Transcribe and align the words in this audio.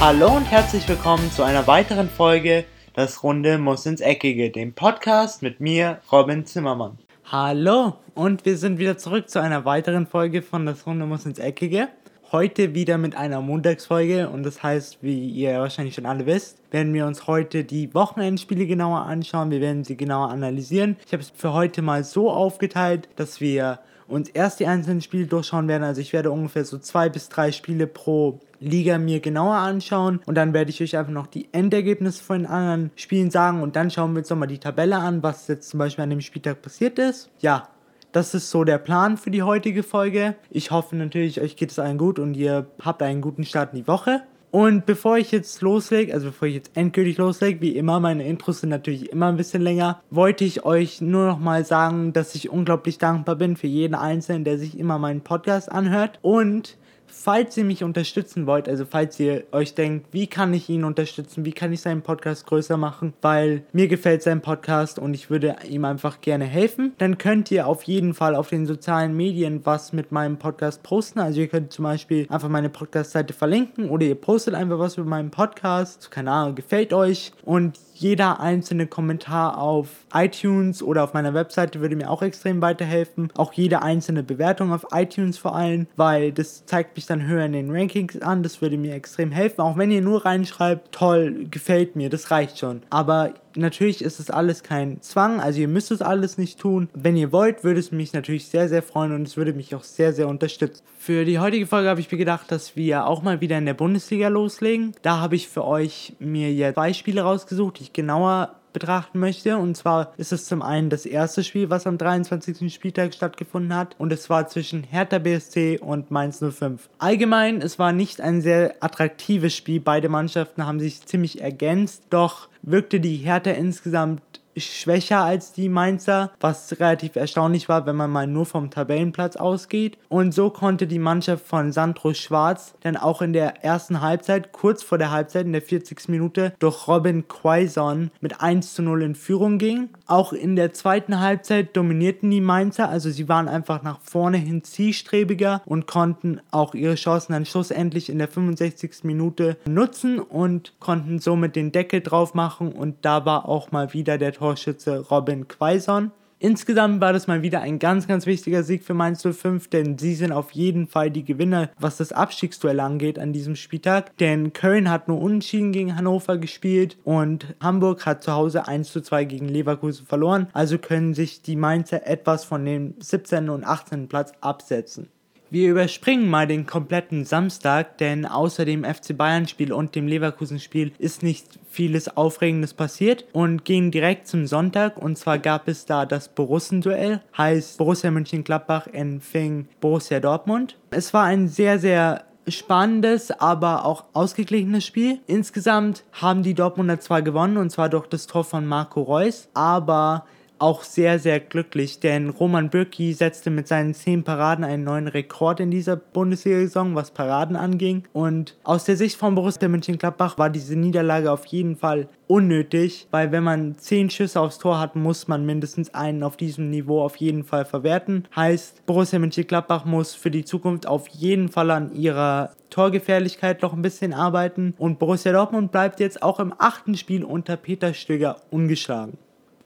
Hallo 0.00 0.36
und 0.36 0.44
herzlich 0.44 0.88
willkommen 0.88 1.28
zu 1.32 1.42
einer 1.42 1.66
weiteren 1.66 2.08
Folge 2.08 2.64
Das 2.94 3.24
Runde 3.24 3.58
muss 3.58 3.84
ins 3.84 4.00
Eckige, 4.00 4.48
dem 4.48 4.72
Podcast 4.72 5.42
mit 5.42 5.58
mir, 5.58 5.98
Robin 6.12 6.46
Zimmermann. 6.46 6.98
Hallo 7.24 7.96
und 8.14 8.44
wir 8.44 8.56
sind 8.58 8.78
wieder 8.78 8.96
zurück 8.96 9.28
zu 9.28 9.42
einer 9.42 9.64
weiteren 9.64 10.06
Folge 10.06 10.42
von 10.42 10.66
Das 10.66 10.86
Runde 10.86 11.04
muss 11.04 11.26
ins 11.26 11.40
Eckige. 11.40 11.88
Heute 12.30 12.76
wieder 12.76 12.96
mit 12.96 13.16
einer 13.16 13.40
Montagsfolge 13.40 14.28
und 14.28 14.44
das 14.44 14.62
heißt, 14.62 14.98
wie 15.00 15.30
ihr 15.30 15.58
wahrscheinlich 15.58 15.96
schon 15.96 16.06
alle 16.06 16.26
wisst, 16.26 16.58
werden 16.70 16.94
wir 16.94 17.04
uns 17.04 17.26
heute 17.26 17.64
die 17.64 17.92
Wochenendspiele 17.92 18.66
genauer 18.66 19.00
anschauen. 19.00 19.50
Wir 19.50 19.60
werden 19.60 19.82
sie 19.82 19.96
genauer 19.96 20.30
analysieren. 20.30 20.96
Ich 21.06 21.12
habe 21.12 21.24
es 21.24 21.32
für 21.34 21.52
heute 21.52 21.82
mal 21.82 22.04
so 22.04 22.30
aufgeteilt, 22.30 23.08
dass 23.16 23.40
wir 23.40 23.80
uns 24.08 24.28
erst 24.30 24.58
die 24.60 24.66
einzelnen 24.66 25.00
Spiele 25.00 25.26
durchschauen 25.26 25.68
werden. 25.68 25.84
Also 25.84 26.00
ich 26.00 26.12
werde 26.12 26.30
ungefähr 26.30 26.64
so 26.64 26.78
zwei 26.78 27.08
bis 27.08 27.28
drei 27.28 27.52
Spiele 27.52 27.86
pro 27.86 28.40
Liga 28.60 28.98
mir 28.98 29.20
genauer 29.20 29.56
anschauen 29.56 30.20
und 30.26 30.34
dann 30.34 30.52
werde 30.52 30.70
ich 30.70 30.82
euch 30.82 30.96
einfach 30.96 31.12
noch 31.12 31.28
die 31.28 31.48
Endergebnisse 31.52 32.24
von 32.24 32.38
den 32.38 32.46
anderen 32.46 32.90
Spielen 32.96 33.30
sagen 33.30 33.62
und 33.62 33.76
dann 33.76 33.90
schauen 33.90 34.14
wir 34.14 34.20
uns 34.20 34.30
nochmal 34.30 34.48
die 34.48 34.58
Tabelle 34.58 34.96
an, 34.96 35.22
was 35.22 35.46
jetzt 35.46 35.70
zum 35.70 35.78
Beispiel 35.78 36.02
an 36.02 36.10
dem 36.10 36.20
Spieltag 36.20 36.60
passiert 36.62 36.98
ist. 36.98 37.30
Ja, 37.38 37.68
das 38.10 38.34
ist 38.34 38.50
so 38.50 38.64
der 38.64 38.78
Plan 38.78 39.16
für 39.16 39.30
die 39.30 39.42
heutige 39.42 39.82
Folge. 39.82 40.34
Ich 40.50 40.70
hoffe 40.70 40.96
natürlich, 40.96 41.40
euch 41.40 41.56
geht 41.56 41.70
es 41.70 41.78
allen 41.78 41.98
gut 41.98 42.18
und 42.18 42.34
ihr 42.34 42.66
habt 42.80 43.02
einen 43.02 43.20
guten 43.20 43.44
Start 43.44 43.74
in 43.74 43.80
die 43.80 43.86
Woche. 43.86 44.22
Und 44.50 44.86
bevor 44.86 45.18
ich 45.18 45.30
jetzt 45.30 45.60
loslege, 45.60 46.14
also 46.14 46.28
bevor 46.28 46.48
ich 46.48 46.54
jetzt 46.54 46.70
endgültig 46.74 47.18
loslege, 47.18 47.60
wie 47.60 47.76
immer, 47.76 48.00
meine 48.00 48.26
Intros 48.26 48.60
sind 48.60 48.70
natürlich 48.70 49.12
immer 49.12 49.26
ein 49.26 49.36
bisschen 49.36 49.62
länger, 49.62 50.00
wollte 50.10 50.44
ich 50.44 50.64
euch 50.64 51.00
nur 51.00 51.26
noch 51.26 51.38
mal 51.38 51.64
sagen, 51.64 52.12
dass 52.14 52.34
ich 52.34 52.48
unglaublich 52.48 52.98
dankbar 52.98 53.36
bin 53.36 53.56
für 53.56 53.66
jeden 53.66 53.94
Einzelnen, 53.94 54.44
der 54.44 54.58
sich 54.58 54.78
immer 54.78 54.98
meinen 54.98 55.20
Podcast 55.20 55.70
anhört. 55.70 56.18
Und 56.22 56.78
falls 57.08 57.56
ihr 57.56 57.64
mich 57.64 57.84
unterstützen 57.84 58.46
wollt, 58.46 58.68
also 58.68 58.84
falls 58.84 59.18
ihr 59.20 59.44
euch 59.52 59.74
denkt, 59.74 60.06
wie 60.12 60.26
kann 60.26 60.54
ich 60.54 60.68
ihn 60.68 60.84
unterstützen, 60.84 61.44
wie 61.44 61.52
kann 61.52 61.72
ich 61.72 61.80
seinen 61.80 62.02
Podcast 62.02 62.46
größer 62.46 62.76
machen, 62.76 63.12
weil 63.22 63.64
mir 63.72 63.88
gefällt 63.88 64.22
sein 64.22 64.40
Podcast 64.40 64.98
und 64.98 65.14
ich 65.14 65.30
würde 65.30 65.56
ihm 65.68 65.84
einfach 65.84 66.20
gerne 66.20 66.44
helfen, 66.44 66.92
dann 66.98 67.18
könnt 67.18 67.50
ihr 67.50 67.66
auf 67.66 67.82
jeden 67.84 68.14
Fall 68.14 68.34
auf 68.34 68.48
den 68.48 68.66
sozialen 68.66 69.16
Medien 69.16 69.60
was 69.64 69.92
mit 69.92 70.12
meinem 70.12 70.38
Podcast 70.38 70.82
posten. 70.82 71.20
Also 71.20 71.40
ihr 71.40 71.48
könnt 71.48 71.72
zum 71.72 71.84
Beispiel 71.84 72.26
einfach 72.28 72.48
meine 72.48 72.68
Podcast-Seite 72.68 73.32
verlinken 73.32 73.90
oder 73.90 74.06
ihr 74.06 74.14
postet 74.14 74.54
einfach 74.54 74.78
was 74.78 74.96
über 74.96 75.08
meinen 75.08 75.30
Podcast. 75.30 76.10
Keine 76.10 76.30
Ahnung, 76.30 76.54
gefällt 76.54 76.92
euch 76.92 77.32
und 77.44 77.78
jeder 77.98 78.40
einzelne 78.40 78.86
Kommentar 78.86 79.58
auf 79.58 79.88
iTunes 80.14 80.82
oder 80.82 81.02
auf 81.02 81.14
meiner 81.14 81.34
Webseite 81.34 81.80
würde 81.80 81.96
mir 81.96 82.10
auch 82.10 82.22
extrem 82.22 82.62
weiterhelfen. 82.62 83.30
Auch 83.36 83.52
jede 83.52 83.82
einzelne 83.82 84.22
Bewertung 84.22 84.72
auf 84.72 84.86
iTunes 84.92 85.36
vor 85.36 85.56
allem, 85.56 85.88
weil 85.96 86.32
das 86.32 86.64
zeigt 86.64 86.94
mich 86.96 87.06
dann 87.06 87.26
höher 87.26 87.44
in 87.44 87.52
den 87.52 87.70
Rankings 87.70 88.20
an. 88.22 88.44
Das 88.44 88.62
würde 88.62 88.78
mir 88.78 88.94
extrem 88.94 89.32
helfen. 89.32 89.60
Auch 89.60 89.76
wenn 89.76 89.90
ihr 89.90 90.00
nur 90.00 90.24
reinschreibt, 90.24 90.92
toll, 90.92 91.46
gefällt 91.50 91.96
mir, 91.96 92.08
das 92.08 92.30
reicht 92.30 92.58
schon. 92.58 92.82
Aber 92.90 93.34
natürlich 93.58 94.02
ist 94.02 94.20
es 94.20 94.30
alles 94.30 94.62
kein 94.62 95.02
Zwang, 95.02 95.40
also 95.40 95.60
ihr 95.60 95.68
müsst 95.68 95.90
es 95.90 96.00
alles 96.00 96.38
nicht 96.38 96.58
tun. 96.58 96.88
Wenn 96.94 97.16
ihr 97.16 97.32
wollt, 97.32 97.64
würde 97.64 97.80
es 97.80 97.92
mich 97.92 98.12
natürlich 98.12 98.46
sehr, 98.46 98.68
sehr 98.68 98.82
freuen 98.82 99.12
und 99.12 99.26
es 99.26 99.36
würde 99.36 99.52
mich 99.52 99.74
auch 99.74 99.82
sehr, 99.82 100.12
sehr 100.12 100.28
unterstützen. 100.28 100.82
Für 100.98 101.24
die 101.24 101.38
heutige 101.38 101.66
Folge 101.66 101.88
habe 101.88 102.00
ich 102.00 102.10
mir 102.10 102.18
gedacht, 102.18 102.50
dass 102.50 102.76
wir 102.76 103.06
auch 103.06 103.22
mal 103.22 103.40
wieder 103.40 103.58
in 103.58 103.66
der 103.66 103.74
Bundesliga 103.74 104.28
loslegen. 104.28 104.92
Da 105.02 105.20
habe 105.20 105.36
ich 105.36 105.48
für 105.48 105.64
euch 105.64 106.14
mir 106.18 106.52
jetzt 106.52 106.74
zwei 106.74 106.92
Spiele 106.92 107.22
rausgesucht, 107.22 107.80
die 107.80 107.87
ich 107.88 107.92
genauer 107.92 108.54
betrachten 108.72 109.18
möchte. 109.18 109.56
Und 109.56 109.76
zwar 109.76 110.12
ist 110.16 110.32
es 110.32 110.46
zum 110.46 110.62
einen 110.62 110.90
das 110.90 111.06
erste 111.06 111.42
Spiel, 111.42 111.70
was 111.70 111.86
am 111.86 111.98
23. 111.98 112.72
Spieltag 112.72 113.14
stattgefunden 113.14 113.74
hat. 113.74 113.96
Und 113.98 114.12
es 114.12 114.30
war 114.30 114.46
zwischen 114.46 114.84
Hertha 114.84 115.18
BSC 115.18 115.78
und 115.78 116.10
Mainz 116.10 116.38
05. 116.38 116.88
Allgemein, 116.98 117.60
es 117.60 117.78
war 117.78 117.92
nicht 117.92 118.20
ein 118.20 118.40
sehr 118.40 118.76
attraktives 118.80 119.54
Spiel. 119.56 119.80
Beide 119.80 120.08
Mannschaften 120.08 120.66
haben 120.66 120.80
sich 120.80 121.04
ziemlich 121.06 121.40
ergänzt. 121.40 122.04
Doch 122.10 122.48
wirkte 122.62 123.00
die 123.00 123.16
Hertha 123.16 123.50
insgesamt 123.50 124.22
schwächer 124.60 125.22
als 125.22 125.52
die 125.52 125.68
Mainzer, 125.68 126.30
was 126.40 126.78
relativ 126.80 127.16
erstaunlich 127.16 127.68
war, 127.68 127.86
wenn 127.86 127.96
man 127.96 128.10
mal 128.10 128.26
nur 128.26 128.46
vom 128.46 128.70
Tabellenplatz 128.70 129.36
ausgeht. 129.36 129.98
Und 130.08 130.32
so 130.32 130.50
konnte 130.50 130.86
die 130.86 130.98
Mannschaft 130.98 131.46
von 131.46 131.72
Sandro 131.72 132.14
Schwarz 132.14 132.74
dann 132.80 132.96
auch 132.96 133.22
in 133.22 133.32
der 133.32 133.64
ersten 133.64 134.00
Halbzeit, 134.00 134.52
kurz 134.52 134.82
vor 134.82 134.98
der 134.98 135.10
Halbzeit, 135.10 135.46
in 135.46 135.52
der 135.52 135.62
40. 135.62 136.08
Minute, 136.08 136.52
durch 136.58 136.88
Robin 136.88 137.28
Quaison 137.28 138.10
mit 138.20 138.40
1 138.40 138.74
zu 138.74 138.82
0 138.82 139.02
in 139.02 139.14
Führung 139.14 139.58
gehen. 139.58 139.90
Auch 140.08 140.32
in 140.32 140.56
der 140.56 140.72
zweiten 140.72 141.20
Halbzeit 141.20 141.76
dominierten 141.76 142.30
die 142.30 142.40
Mainzer, 142.40 142.88
also 142.88 143.10
sie 143.10 143.28
waren 143.28 143.46
einfach 143.46 143.82
nach 143.84 144.00
vorne 144.00 144.38
hin 144.38 144.64
zielstrebiger 144.64 145.62
und 145.66 145.86
konnten 145.86 146.40
auch 146.50 146.74
ihre 146.74 146.96
Chancen 146.96 147.32
dann 147.32 147.46
schlussendlich 147.46 148.10
in 148.10 148.18
der 148.18 148.28
65. 148.28 149.04
Minute 149.04 149.56
nutzen 149.68 150.18
und 150.18 150.72
konnten 150.80 151.20
somit 151.20 151.54
den 151.54 151.70
Deckel 151.70 152.00
drauf 152.00 152.34
machen 152.34 152.72
und 152.72 152.96
da 153.02 153.24
war 153.24 153.48
auch 153.48 153.70
mal 153.70 153.92
wieder 153.92 154.18
der 154.18 154.32
Tor 154.32 154.48
Torschütze 154.48 155.00
Robin 155.10 155.46
Quaison. 155.46 156.10
Insgesamt 156.40 157.00
war 157.00 157.12
das 157.12 157.26
mal 157.26 157.42
wieder 157.42 157.62
ein 157.62 157.80
ganz, 157.80 158.06
ganz 158.06 158.24
wichtiger 158.24 158.62
Sieg 158.62 158.84
für 158.84 158.94
Mainz 158.94 159.26
05, 159.26 159.68
denn 159.68 159.98
sie 159.98 160.14
sind 160.14 160.30
auf 160.30 160.52
jeden 160.52 160.86
Fall 160.86 161.10
die 161.10 161.24
Gewinner, 161.24 161.70
was 161.80 161.96
das 161.96 162.12
Abstiegsduell 162.12 162.78
angeht 162.78 163.18
an 163.18 163.32
diesem 163.32 163.56
Spieltag. 163.56 164.16
Denn 164.18 164.52
Köln 164.52 164.88
hat 164.88 165.08
nur 165.08 165.20
unentschieden 165.20 165.72
gegen 165.72 165.96
Hannover 165.96 166.38
gespielt 166.38 166.96
und 167.02 167.56
Hamburg 167.60 168.06
hat 168.06 168.22
zu 168.22 168.32
Hause 168.32 168.68
1 168.68 168.92
zu 168.92 169.00
2 169.00 169.24
gegen 169.24 169.48
Leverkusen 169.48 170.06
verloren. 170.06 170.46
Also 170.52 170.78
können 170.78 171.12
sich 171.12 171.42
die 171.42 171.56
Mainzer 171.56 172.06
etwas 172.06 172.44
von 172.44 172.64
dem 172.64 172.94
17. 173.00 173.48
und 173.48 173.64
18. 173.64 174.06
Platz 174.06 174.32
absetzen. 174.40 175.08
Wir 175.50 175.70
überspringen 175.70 176.28
mal 176.28 176.46
den 176.46 176.66
kompletten 176.66 177.24
Samstag, 177.24 177.96
denn 177.96 178.26
außer 178.26 178.66
dem 178.66 178.84
FC 178.84 179.16
Bayern 179.16 179.48
Spiel 179.48 179.72
und 179.72 179.94
dem 179.94 180.06
Leverkusen 180.06 180.60
Spiel 180.60 180.92
ist 180.98 181.22
nicht 181.22 181.58
vieles 181.70 182.18
Aufregendes 182.18 182.74
passiert 182.74 183.24
und 183.32 183.64
gehen 183.64 183.90
direkt 183.90 184.26
zum 184.26 184.46
Sonntag 184.46 184.98
und 184.98 185.16
zwar 185.16 185.38
gab 185.38 185.66
es 185.66 185.86
da 185.86 186.04
das 186.04 186.28
Borussen-Duell, 186.28 187.22
heißt 187.36 187.78
Borussia 187.78 188.10
Mönchengladbach 188.10 188.88
empfing 188.88 189.68
Borussia 189.80 190.20
Dortmund. 190.20 190.76
Es 190.90 191.14
war 191.14 191.24
ein 191.24 191.48
sehr, 191.48 191.78
sehr 191.78 192.24
spannendes, 192.46 193.30
aber 193.30 193.86
auch 193.86 194.04
ausgeglichenes 194.12 194.84
Spiel. 194.84 195.20
Insgesamt 195.26 196.04
haben 196.12 196.42
die 196.42 196.54
Dortmunder 196.54 197.00
zwar 197.00 197.22
gewonnen 197.22 197.56
und 197.56 197.70
zwar 197.70 197.88
durch 197.88 198.06
das 198.06 198.26
Tor 198.26 198.44
von 198.44 198.66
Marco 198.66 199.00
Reus, 199.00 199.48
aber 199.54 200.26
auch 200.58 200.82
sehr, 200.82 201.18
sehr 201.18 201.40
glücklich, 201.40 202.00
denn 202.00 202.30
Roman 202.30 202.70
Bürki 202.70 203.12
setzte 203.12 203.50
mit 203.50 203.68
seinen 203.68 203.94
10 203.94 204.24
Paraden 204.24 204.64
einen 204.64 204.84
neuen 204.84 205.08
Rekord 205.08 205.60
in 205.60 205.70
dieser 205.70 205.96
Bundesliga-Saison, 205.96 206.94
was 206.94 207.10
Paraden 207.10 207.56
anging. 207.56 208.04
Und 208.12 208.56
aus 208.64 208.84
der 208.84 208.96
Sicht 208.96 209.16
von 209.16 209.34
Borussia 209.34 209.68
Mönchengladbach 209.68 210.38
war 210.38 210.50
diese 210.50 210.76
Niederlage 210.76 211.30
auf 211.30 211.46
jeden 211.46 211.76
Fall 211.76 212.08
unnötig, 212.26 213.08
weil 213.10 213.32
wenn 213.32 213.42
man 213.42 213.78
10 213.78 214.10
Schüsse 214.10 214.40
aufs 214.40 214.58
Tor 214.58 214.78
hat, 214.78 214.96
muss 214.96 215.28
man 215.28 215.46
mindestens 215.46 215.94
einen 215.94 216.22
auf 216.22 216.36
diesem 216.36 216.70
Niveau 216.70 217.02
auf 217.02 217.16
jeden 217.16 217.44
Fall 217.44 217.64
verwerten. 217.64 218.26
Heißt, 218.36 218.84
Borussia 218.86 219.18
Mönchengladbach 219.18 219.84
muss 219.84 220.14
für 220.14 220.30
die 220.30 220.44
Zukunft 220.44 220.86
auf 220.86 221.08
jeden 221.08 221.48
Fall 221.48 221.70
an 221.70 221.94
ihrer 221.94 222.50
Torgefährlichkeit 222.70 223.62
noch 223.62 223.72
ein 223.72 223.82
bisschen 223.82 224.12
arbeiten 224.12 224.74
und 224.78 224.98
Borussia 224.98 225.32
Dortmund 225.32 225.72
bleibt 225.72 226.00
jetzt 226.00 226.22
auch 226.22 226.38
im 226.38 226.54
achten 226.58 226.96
Spiel 226.96 227.24
unter 227.24 227.56
Peter 227.56 227.94
Stöger 227.94 228.36
ungeschlagen. 228.50 229.16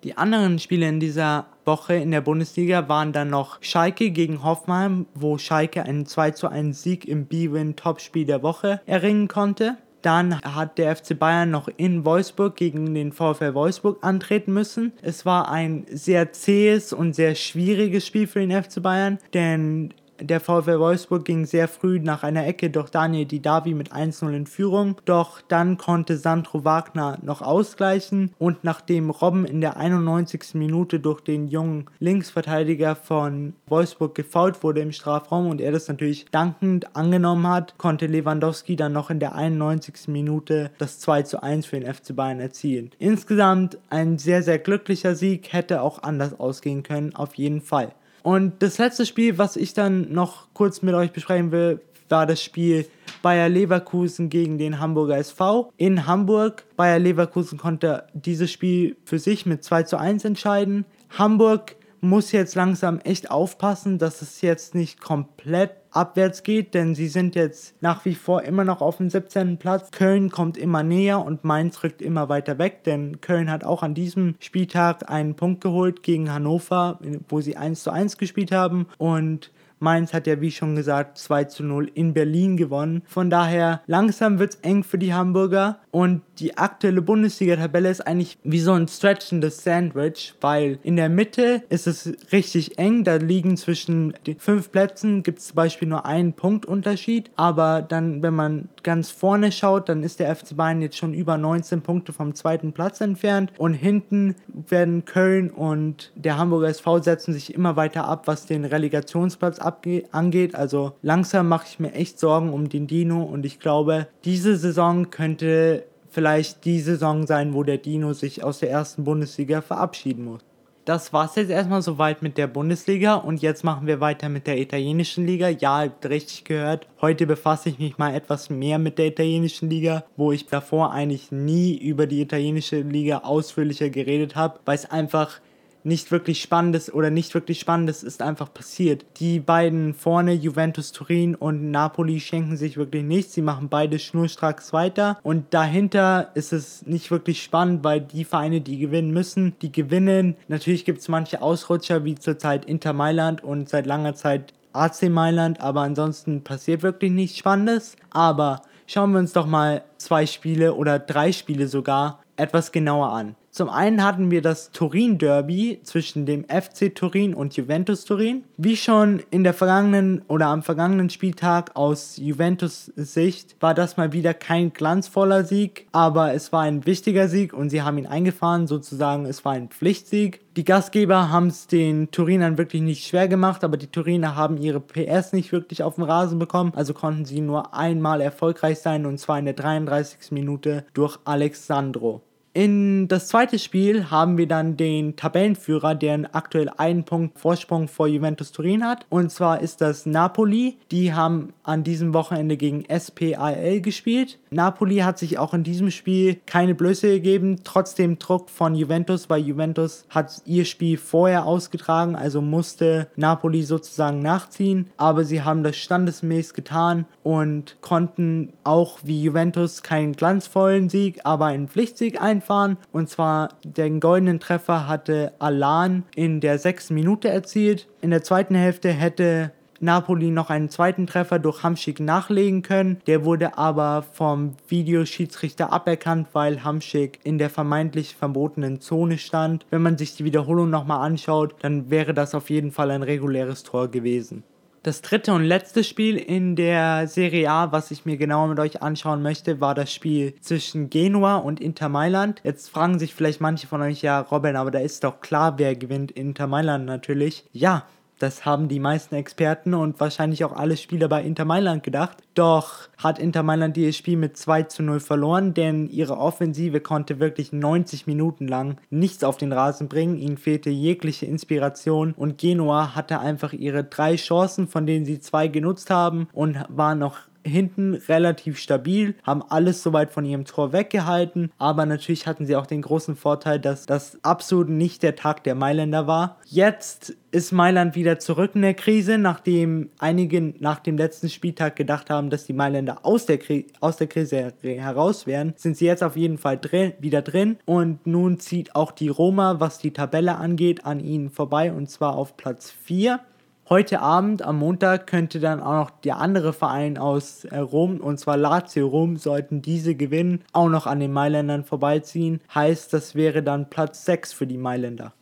Die 0.04 0.16
anderen 0.16 0.58
Spiele 0.58 0.88
in 0.88 0.98
dieser 0.98 1.46
Woche 1.64 1.94
in 1.94 2.10
der 2.10 2.22
Bundesliga 2.22 2.88
waren 2.88 3.12
dann 3.12 3.30
noch 3.30 3.58
Schalke 3.62 4.10
gegen 4.10 4.42
Hoffenheim, 4.42 5.06
wo 5.14 5.38
Schalke 5.38 5.84
einen 5.84 6.06
2 6.06 6.32
zu 6.32 6.48
1 6.48 6.82
Sieg 6.82 7.06
im 7.06 7.26
B-Win 7.26 7.76
Topspiel 7.76 8.24
der 8.24 8.42
Woche 8.42 8.80
erringen 8.86 9.28
konnte. 9.28 9.76
Dann 10.02 10.40
hat 10.40 10.78
der 10.78 10.96
FC 10.96 11.16
Bayern 11.16 11.52
noch 11.52 11.68
in 11.76 12.04
Wolfsburg 12.04 12.56
gegen 12.56 12.92
den 12.94 13.12
VfL 13.12 13.54
Wolfsburg 13.54 13.98
antreten 14.02 14.52
müssen. 14.52 14.92
Es 15.00 15.24
war 15.24 15.48
ein 15.48 15.86
sehr 15.88 16.32
zähes 16.32 16.92
und 16.92 17.14
sehr 17.14 17.36
schwieriges 17.36 18.04
Spiel 18.04 18.26
für 18.26 18.40
den 18.44 18.60
FC 18.60 18.82
Bayern, 18.82 19.18
denn 19.32 19.94
der 20.22 20.40
VfL 20.40 20.78
Wolfsburg 20.78 21.24
ging 21.24 21.46
sehr 21.46 21.68
früh 21.68 21.98
nach 22.00 22.22
einer 22.22 22.46
Ecke 22.46 22.70
durch 22.70 22.90
Daniel 22.90 23.26
Didavi 23.26 23.74
mit 23.74 23.92
1-0 23.92 24.32
in 24.32 24.46
Führung, 24.46 24.96
doch 25.04 25.40
dann 25.40 25.78
konnte 25.78 26.16
Sandro 26.16 26.64
Wagner 26.64 27.18
noch 27.22 27.42
ausgleichen 27.42 28.32
und 28.38 28.64
nachdem 28.64 29.10
Robben 29.10 29.44
in 29.44 29.60
der 29.60 29.76
91. 29.76 30.54
Minute 30.54 31.00
durch 31.00 31.20
den 31.20 31.48
jungen 31.48 31.86
Linksverteidiger 31.98 32.96
von 32.96 33.54
Wolfsburg 33.66 34.14
gefault 34.14 34.62
wurde 34.62 34.80
im 34.80 34.92
Strafraum 34.92 35.48
und 35.48 35.60
er 35.60 35.72
das 35.72 35.88
natürlich 35.88 36.26
dankend 36.30 36.94
angenommen 36.96 37.46
hat, 37.46 37.78
konnte 37.78 38.06
Lewandowski 38.06 38.76
dann 38.76 38.92
noch 38.92 39.10
in 39.10 39.20
der 39.20 39.34
91. 39.34 40.08
Minute 40.08 40.70
das 40.78 40.98
2 41.00 41.22
1 41.40 41.66
für 41.66 41.78
den 41.78 41.92
FC 41.92 42.14
Bayern 42.14 42.40
erzielen. 42.40 42.90
Insgesamt 42.98 43.78
ein 43.90 44.18
sehr, 44.18 44.42
sehr 44.42 44.58
glücklicher 44.58 45.14
Sieg, 45.14 45.52
hätte 45.52 45.82
auch 45.82 46.02
anders 46.02 46.38
ausgehen 46.38 46.82
können, 46.82 47.14
auf 47.14 47.34
jeden 47.34 47.60
Fall. 47.60 47.92
Und 48.22 48.62
das 48.62 48.78
letzte 48.78 49.06
Spiel, 49.06 49.38
was 49.38 49.56
ich 49.56 49.74
dann 49.74 50.12
noch 50.12 50.46
kurz 50.54 50.82
mit 50.82 50.94
euch 50.94 51.12
besprechen 51.12 51.50
will, 51.50 51.80
war 52.08 52.26
das 52.26 52.42
Spiel 52.42 52.86
Bayer 53.22 53.48
Leverkusen 53.48 54.28
gegen 54.28 54.58
den 54.58 54.78
Hamburger 54.78 55.16
SV 55.16 55.72
in 55.76 56.06
Hamburg. 56.06 56.64
Bayer 56.76 56.98
Leverkusen 56.98 57.58
konnte 57.58 58.04
dieses 58.12 58.50
Spiel 58.50 58.96
für 59.04 59.18
sich 59.18 59.46
mit 59.46 59.64
2 59.64 59.84
zu 59.84 59.96
1 59.98 60.24
entscheiden. 60.24 60.84
Hamburg 61.10 61.76
muss 62.02 62.32
jetzt 62.32 62.56
langsam 62.56 62.98
echt 62.98 63.30
aufpassen, 63.30 63.98
dass 63.98 64.22
es 64.22 64.40
jetzt 64.40 64.74
nicht 64.74 65.00
komplett 65.00 65.70
abwärts 65.92 66.42
geht, 66.42 66.74
denn 66.74 66.94
sie 66.94 67.06
sind 67.06 67.36
jetzt 67.36 67.80
nach 67.80 68.04
wie 68.04 68.14
vor 68.14 68.42
immer 68.42 68.64
noch 68.64 68.80
auf 68.80 68.96
dem 68.96 69.08
17. 69.08 69.56
Platz. 69.58 69.90
Köln 69.92 70.30
kommt 70.30 70.56
immer 70.56 70.82
näher 70.82 71.24
und 71.24 71.44
Mainz 71.44 71.82
rückt 71.84 72.02
immer 72.02 72.28
weiter 72.28 72.58
weg, 72.58 72.82
denn 72.84 73.20
Köln 73.20 73.50
hat 73.50 73.62
auch 73.62 73.84
an 73.84 73.94
diesem 73.94 74.34
Spieltag 74.40 75.10
einen 75.10 75.36
Punkt 75.36 75.60
geholt 75.60 76.02
gegen 76.02 76.32
Hannover, 76.32 76.98
wo 77.28 77.40
sie 77.40 77.56
1 77.56 77.84
zu 77.84 77.90
1 77.90 78.18
gespielt 78.18 78.50
haben 78.50 78.86
und 78.98 79.52
Mainz 79.82 80.14
hat 80.14 80.26
ja, 80.26 80.40
wie 80.40 80.50
schon 80.50 80.76
gesagt, 80.76 81.18
2 81.18 81.44
zu 81.44 81.64
0 81.64 81.90
in 81.94 82.14
Berlin 82.14 82.56
gewonnen. 82.56 83.02
Von 83.06 83.28
daher, 83.28 83.82
langsam 83.86 84.38
wird 84.38 84.54
es 84.54 84.60
eng 84.60 84.84
für 84.84 84.98
die 84.98 85.12
Hamburger. 85.12 85.78
Und 85.90 86.22
die 86.38 86.56
aktuelle 86.56 87.02
Bundesliga-Tabelle 87.02 87.90
ist 87.90 88.00
eigentlich 88.00 88.38
wie 88.44 88.60
so 88.60 88.72
ein 88.72 88.88
stretchendes 88.88 89.62
Sandwich, 89.62 90.34
weil 90.40 90.78
in 90.82 90.96
der 90.96 91.08
Mitte 91.10 91.62
ist 91.68 91.86
es 91.86 92.14
richtig 92.32 92.78
eng. 92.78 93.04
Da 93.04 93.16
liegen 93.16 93.56
zwischen 93.56 94.14
den 94.26 94.38
fünf 94.38 94.72
Plätzen, 94.72 95.22
gibt 95.22 95.40
es 95.40 95.48
zum 95.48 95.56
Beispiel 95.56 95.88
nur 95.88 96.06
einen 96.06 96.32
Punktunterschied. 96.32 97.30
Aber 97.36 97.82
dann, 97.82 98.22
wenn 98.22 98.34
man 98.34 98.68
ganz 98.82 99.10
vorne 99.10 99.52
schaut, 99.52 99.88
dann 99.88 100.02
ist 100.02 100.20
der 100.20 100.34
FC 100.34 100.56
Bayern 100.56 100.80
jetzt 100.80 100.96
schon 100.96 101.12
über 101.12 101.36
19 101.36 101.82
Punkte 101.82 102.12
vom 102.12 102.34
zweiten 102.34 102.72
Platz 102.72 103.00
entfernt. 103.00 103.52
Und 103.58 103.74
hinten 103.74 104.36
werden 104.68 105.04
Köln 105.04 105.50
und 105.50 106.12
der 106.14 106.38
Hamburger 106.38 106.68
SV 106.68 107.00
setzen 107.00 107.34
sich 107.34 107.52
immer 107.54 107.76
weiter 107.76 108.06
ab, 108.06 108.26
was 108.26 108.46
den 108.46 108.64
Relegationsplatz 108.64 109.58
ab 109.58 109.71
angeht. 110.12 110.54
Also 110.54 110.92
langsam 111.02 111.48
mache 111.48 111.66
ich 111.68 111.80
mir 111.80 111.92
echt 111.92 112.18
Sorgen 112.18 112.52
um 112.52 112.68
den 112.68 112.86
Dino 112.86 113.22
und 113.22 113.46
ich 113.46 113.60
glaube, 113.60 114.08
diese 114.24 114.56
Saison 114.56 115.10
könnte 115.10 115.84
vielleicht 116.10 116.64
die 116.64 116.80
Saison 116.80 117.26
sein, 117.26 117.54
wo 117.54 117.62
der 117.62 117.78
Dino 117.78 118.12
sich 118.12 118.44
aus 118.44 118.58
der 118.58 118.70
ersten 118.70 119.04
Bundesliga 119.04 119.62
verabschieden 119.62 120.24
muss. 120.24 120.40
Das 120.84 121.12
war's 121.12 121.36
jetzt 121.36 121.50
erstmal 121.50 121.80
soweit 121.80 122.22
mit 122.22 122.36
der 122.36 122.48
Bundesliga 122.48 123.14
und 123.14 123.40
jetzt 123.40 123.62
machen 123.62 123.86
wir 123.86 124.00
weiter 124.00 124.28
mit 124.28 124.48
der 124.48 124.58
italienischen 124.58 125.24
Liga. 125.24 125.48
Ja, 125.48 125.84
ihr 125.84 125.90
habt 125.90 126.06
richtig 126.06 126.42
gehört. 126.42 126.88
Heute 127.00 127.24
befasse 127.24 127.68
ich 127.68 127.78
mich 127.78 127.98
mal 127.98 128.12
etwas 128.12 128.50
mehr 128.50 128.80
mit 128.80 128.98
der 128.98 129.06
italienischen 129.06 129.70
Liga, 129.70 130.04
wo 130.16 130.32
ich 130.32 130.46
davor 130.46 130.90
eigentlich 130.90 131.30
nie 131.30 131.76
über 131.76 132.08
die 132.08 132.20
italienische 132.20 132.80
Liga 132.80 133.18
ausführlicher 133.18 133.90
geredet 133.90 134.34
habe, 134.34 134.58
weil 134.64 134.74
es 134.74 134.90
einfach 134.90 135.40
nicht 135.84 136.10
wirklich 136.10 136.40
Spannendes 136.40 136.92
oder 136.92 137.10
nicht 137.10 137.34
wirklich 137.34 137.60
Spannendes 137.60 138.02
ist 138.02 138.22
einfach 138.22 138.52
passiert. 138.52 139.04
Die 139.16 139.40
beiden 139.40 139.94
vorne, 139.94 140.32
Juventus 140.32 140.92
Turin 140.92 141.34
und 141.34 141.70
Napoli, 141.70 142.20
schenken 142.20 142.56
sich 142.56 142.76
wirklich 142.76 143.04
nichts. 143.04 143.34
Sie 143.34 143.42
machen 143.42 143.68
beide 143.68 143.98
schnurstracks 143.98 144.72
weiter. 144.72 145.18
Und 145.22 145.54
dahinter 145.54 146.30
ist 146.34 146.52
es 146.52 146.86
nicht 146.86 147.10
wirklich 147.10 147.42
spannend, 147.42 147.84
weil 147.84 148.00
die 148.00 148.24
Vereine, 148.24 148.60
die 148.60 148.78
gewinnen 148.78 149.12
müssen, 149.12 149.54
die 149.62 149.72
gewinnen. 149.72 150.36
Natürlich 150.48 150.84
gibt 150.84 151.00
es 151.00 151.08
manche 151.08 151.42
Ausrutscher, 151.42 152.04
wie 152.04 152.14
zurzeit 152.14 152.64
Inter 152.64 152.92
Mailand 152.92 153.42
und 153.42 153.68
seit 153.68 153.86
langer 153.86 154.14
Zeit 154.14 154.52
AC 154.72 155.10
Mailand, 155.10 155.60
aber 155.60 155.82
ansonsten 155.82 156.42
passiert 156.42 156.82
wirklich 156.82 157.12
nichts 157.12 157.38
Spannendes. 157.38 157.96
Aber 158.10 158.62
schauen 158.86 159.12
wir 159.12 159.18
uns 159.18 159.32
doch 159.32 159.46
mal 159.46 159.82
zwei 159.98 160.26
Spiele 160.26 160.74
oder 160.74 160.98
drei 160.98 161.32
Spiele 161.32 161.68
sogar 161.68 162.20
etwas 162.36 162.72
genauer 162.72 163.12
an. 163.12 163.36
Zum 163.54 163.68
einen 163.68 164.02
hatten 164.02 164.30
wir 164.30 164.40
das 164.40 164.70
Turin-Derby 164.70 165.80
zwischen 165.82 166.24
dem 166.24 166.44
FC 166.44 166.94
Turin 166.94 167.34
und 167.34 167.54
Juventus 167.54 168.06
Turin. 168.06 168.44
Wie 168.56 168.78
schon 168.78 169.22
in 169.30 169.44
der 169.44 169.52
vergangenen 169.52 170.22
oder 170.26 170.46
am 170.46 170.62
vergangenen 170.62 171.10
Spieltag 171.10 171.76
aus 171.76 172.16
Juventus 172.16 172.86
Sicht 172.96 173.56
war 173.60 173.74
das 173.74 173.98
mal 173.98 174.14
wieder 174.14 174.32
kein 174.32 174.72
glanzvoller 174.72 175.44
Sieg, 175.44 175.86
aber 175.92 176.32
es 176.32 176.50
war 176.50 176.62
ein 176.62 176.86
wichtiger 176.86 177.28
Sieg 177.28 177.52
und 177.52 177.68
sie 177.68 177.82
haben 177.82 177.98
ihn 177.98 178.06
eingefahren, 178.06 178.66
sozusagen 178.66 179.26
es 179.26 179.44
war 179.44 179.52
ein 179.52 179.68
Pflichtsieg. 179.68 180.40
Die 180.56 180.64
Gastgeber 180.64 181.28
haben 181.28 181.48
es 181.48 181.66
den 181.66 182.10
Turinern 182.10 182.56
wirklich 182.56 182.80
nicht 182.80 183.06
schwer 183.06 183.28
gemacht, 183.28 183.64
aber 183.64 183.76
die 183.76 183.88
Turiner 183.88 184.34
haben 184.34 184.56
ihre 184.56 184.80
PS 184.80 185.34
nicht 185.34 185.52
wirklich 185.52 185.82
auf 185.82 185.96
den 185.96 186.04
Rasen 186.04 186.38
bekommen, 186.38 186.72
also 186.74 186.94
konnten 186.94 187.26
sie 187.26 187.42
nur 187.42 187.74
einmal 187.74 188.22
erfolgreich 188.22 188.78
sein 188.78 189.04
und 189.04 189.18
zwar 189.18 189.38
in 189.38 189.44
der 189.44 189.52
33. 189.52 190.30
Minute 190.30 190.86
durch 190.94 191.18
Alexandro. 191.26 192.22
In 192.54 193.08
das 193.08 193.28
zweite 193.28 193.58
Spiel 193.58 194.10
haben 194.10 194.36
wir 194.36 194.46
dann 194.46 194.76
den 194.76 195.16
Tabellenführer, 195.16 195.94
der 195.94 196.28
aktuell 196.32 196.68
einen 196.76 197.04
Punkt 197.04 197.38
Vorsprung 197.38 197.88
vor 197.88 198.06
Juventus 198.06 198.52
Turin 198.52 198.84
hat. 198.84 199.06
Und 199.08 199.32
zwar 199.32 199.62
ist 199.62 199.80
das 199.80 200.04
Napoli. 200.04 200.76
Die 200.90 201.14
haben 201.14 201.54
an 201.62 201.82
diesem 201.82 202.12
Wochenende 202.12 202.58
gegen 202.58 202.84
SPAL 202.90 203.80
gespielt. 203.80 204.38
Napoli 204.50 204.98
hat 204.98 205.18
sich 205.18 205.38
auch 205.38 205.54
in 205.54 205.64
diesem 205.64 205.90
Spiel 205.90 206.40
keine 206.44 206.74
Blöße 206.74 207.08
gegeben, 207.08 207.60
trotzdem 207.64 208.18
Druck 208.18 208.50
von 208.50 208.74
Juventus, 208.74 209.30
weil 209.30 209.40
Juventus 209.40 210.04
hat 210.10 210.42
ihr 210.44 210.66
Spiel 210.66 210.98
vorher 210.98 211.46
ausgetragen, 211.46 212.16
also 212.16 212.42
musste 212.42 213.08
Napoli 213.16 213.62
sozusagen 213.62 214.18
nachziehen. 214.20 214.90
Aber 214.98 215.24
sie 215.24 215.40
haben 215.40 215.62
das 215.62 215.78
standesmäßig 215.78 216.52
getan 216.52 217.06
und 217.22 217.78
konnten 217.80 218.52
auch 218.62 218.98
wie 219.04 219.22
Juventus 219.22 219.82
keinen 219.82 220.12
glanzvollen 220.12 220.90
Sieg, 220.90 221.20
aber 221.24 221.46
einen 221.46 221.68
Pflichtsieg 221.68 222.20
ein 222.20 222.41
einfahren. 222.42 222.76
Und 222.92 223.08
zwar 223.08 223.50
den 223.64 224.00
goldenen 224.00 224.40
Treffer 224.40 224.88
hatte 224.88 225.32
Alan 225.38 226.04
in 226.14 226.40
der 226.40 226.58
sechsten 226.58 226.94
Minute 226.94 227.28
erzielt. 227.28 227.88
In 228.00 228.10
der 228.10 228.22
zweiten 228.22 228.54
Hälfte 228.54 228.90
hätte 228.90 229.52
Napoli 229.80 230.30
noch 230.30 230.48
einen 230.48 230.70
zweiten 230.70 231.08
Treffer 231.08 231.40
durch 231.40 231.64
Hamschick 231.64 231.98
nachlegen 231.98 232.62
können. 232.62 233.00
Der 233.08 233.24
wurde 233.24 233.58
aber 233.58 234.04
vom 234.12 234.54
Videoschiedsrichter 234.68 235.72
aberkannt, 235.72 236.28
weil 236.32 236.62
Hamschick 236.62 237.18
in 237.24 237.38
der 237.38 237.50
vermeintlich 237.50 238.14
verbotenen 238.14 238.80
Zone 238.80 239.18
stand. 239.18 239.66
Wenn 239.70 239.82
man 239.82 239.98
sich 239.98 240.14
die 240.14 240.24
Wiederholung 240.24 240.70
nochmal 240.70 241.04
anschaut, 241.04 241.56
dann 241.62 241.90
wäre 241.90 242.14
das 242.14 242.34
auf 242.34 242.48
jeden 242.48 242.70
Fall 242.70 242.92
ein 242.92 243.02
reguläres 243.02 243.64
Tor 243.64 243.88
gewesen. 243.88 244.44
Das 244.84 245.00
dritte 245.00 245.32
und 245.32 245.44
letzte 245.44 245.84
Spiel 245.84 246.16
in 246.16 246.56
der 246.56 247.06
Serie 247.06 247.48
A, 247.48 247.70
was 247.70 247.92
ich 247.92 248.04
mir 248.04 248.16
genauer 248.16 248.48
mit 248.48 248.58
euch 248.58 248.82
anschauen 248.82 249.22
möchte, 249.22 249.60
war 249.60 249.76
das 249.76 249.92
Spiel 249.92 250.34
zwischen 250.40 250.90
Genua 250.90 251.36
und 251.36 251.60
Inter 251.60 251.88
Mailand. 251.88 252.40
Jetzt 252.42 252.68
fragen 252.68 252.98
sich 252.98 253.14
vielleicht 253.14 253.40
manche 253.40 253.68
von 253.68 253.80
euch, 253.80 254.02
ja, 254.02 254.18
Robin, 254.18 254.56
aber 254.56 254.72
da 254.72 254.80
ist 254.80 255.04
doch 255.04 255.20
klar, 255.20 255.56
wer 255.58 255.76
gewinnt. 255.76 256.10
Inter 256.10 256.48
Mailand 256.48 256.84
natürlich. 256.84 257.44
Ja, 257.52 257.86
das 258.22 258.44
haben 258.44 258.68
die 258.68 258.78
meisten 258.78 259.16
Experten 259.16 259.74
und 259.74 259.98
wahrscheinlich 259.98 260.44
auch 260.44 260.52
alle 260.52 260.76
Spieler 260.76 261.08
bei 261.08 261.22
Inter 261.22 261.44
Mailand 261.44 261.82
gedacht. 261.82 262.18
Doch 262.34 262.88
hat 262.96 263.18
Inter 263.18 263.42
Mailand 263.42 263.76
dieses 263.76 263.96
Spiel 263.96 264.16
mit 264.16 264.36
2 264.36 264.62
zu 264.64 264.84
0 264.84 265.00
verloren, 265.00 265.54
denn 265.54 265.88
ihre 265.90 266.16
Offensive 266.16 266.80
konnte 266.80 267.18
wirklich 267.18 267.52
90 267.52 268.06
Minuten 268.06 268.46
lang 268.46 268.76
nichts 268.90 269.24
auf 269.24 269.38
den 269.38 269.52
Rasen 269.52 269.88
bringen. 269.88 270.16
Ihnen 270.16 270.38
fehlte 270.38 270.70
jegliche 270.70 271.26
Inspiration 271.26 272.14
und 272.16 272.38
Genua 272.38 272.94
hatte 272.94 273.18
einfach 273.18 273.52
ihre 273.52 273.82
drei 273.82 274.14
Chancen, 274.14 274.68
von 274.68 274.86
denen 274.86 275.04
sie 275.04 275.18
zwei 275.18 275.48
genutzt 275.48 275.90
haben 275.90 276.28
und 276.32 276.58
war 276.68 276.94
noch 276.94 277.18
hinten 277.44 277.94
relativ 277.94 278.58
stabil, 278.58 279.14
haben 279.22 279.42
alles 279.48 279.82
soweit 279.82 280.10
von 280.10 280.24
ihrem 280.24 280.44
Tor 280.44 280.72
weggehalten, 280.72 281.50
aber 281.58 281.86
natürlich 281.86 282.26
hatten 282.26 282.46
sie 282.46 282.56
auch 282.56 282.66
den 282.66 282.82
großen 282.82 283.16
Vorteil, 283.16 283.58
dass 283.58 283.86
das 283.86 284.18
absolut 284.22 284.68
nicht 284.68 285.02
der 285.02 285.16
Tag 285.16 285.44
der 285.44 285.54
Mailänder 285.54 286.06
war. 286.06 286.38
Jetzt 286.46 287.14
ist 287.30 287.52
Mailand 287.52 287.94
wieder 287.94 288.18
zurück 288.18 288.52
in 288.54 288.62
der 288.62 288.74
Krise, 288.74 289.18
nachdem 289.18 289.90
einige 289.98 290.54
nach 290.58 290.80
dem 290.80 290.96
letzten 290.98 291.30
Spieltag 291.30 291.76
gedacht 291.76 292.10
haben, 292.10 292.30
dass 292.30 292.44
die 292.44 292.52
Mailänder 292.52 293.04
aus 293.04 293.26
der, 293.26 293.38
Kri 293.38 293.66
aus 293.80 293.96
der 293.96 294.06
Krise 294.06 294.52
heraus 294.62 295.26
wären, 295.26 295.54
sind 295.56 295.76
sie 295.76 295.86
jetzt 295.86 296.02
auf 296.02 296.16
jeden 296.16 296.38
Fall 296.38 296.58
drin, 296.58 296.92
wieder 296.98 297.22
drin 297.22 297.56
und 297.64 298.06
nun 298.06 298.38
zieht 298.38 298.74
auch 298.74 298.92
die 298.92 299.08
Roma, 299.08 299.60
was 299.60 299.78
die 299.78 299.92
Tabelle 299.92 300.36
angeht, 300.36 300.84
an 300.84 301.00
ihnen 301.00 301.30
vorbei 301.30 301.72
und 301.72 301.90
zwar 301.90 302.16
auf 302.16 302.36
Platz 302.36 302.70
4. 302.70 303.20
Heute 303.68 304.00
Abend, 304.00 304.42
am 304.42 304.58
Montag, 304.58 305.06
könnte 305.06 305.38
dann 305.38 305.60
auch 305.60 305.74
noch 305.74 305.90
der 305.90 306.16
andere 306.16 306.52
Verein 306.52 306.98
aus 306.98 307.44
äh, 307.44 307.58
Rom, 307.58 308.00
und 308.00 308.18
zwar 308.18 308.36
Lazio 308.36 308.88
Rom, 308.88 309.16
sollten 309.16 309.62
diese 309.62 309.94
gewinnen, 309.94 310.42
auch 310.52 310.68
noch 310.68 310.86
an 310.86 310.98
den 310.98 311.12
Mailändern 311.12 311.64
vorbeiziehen. 311.64 312.40
Heißt, 312.52 312.92
das 312.92 313.14
wäre 313.14 313.42
dann 313.42 313.70
Platz 313.70 314.04
6 314.04 314.32
für 314.32 314.48
die 314.48 314.58
Mailänder. 314.58 315.12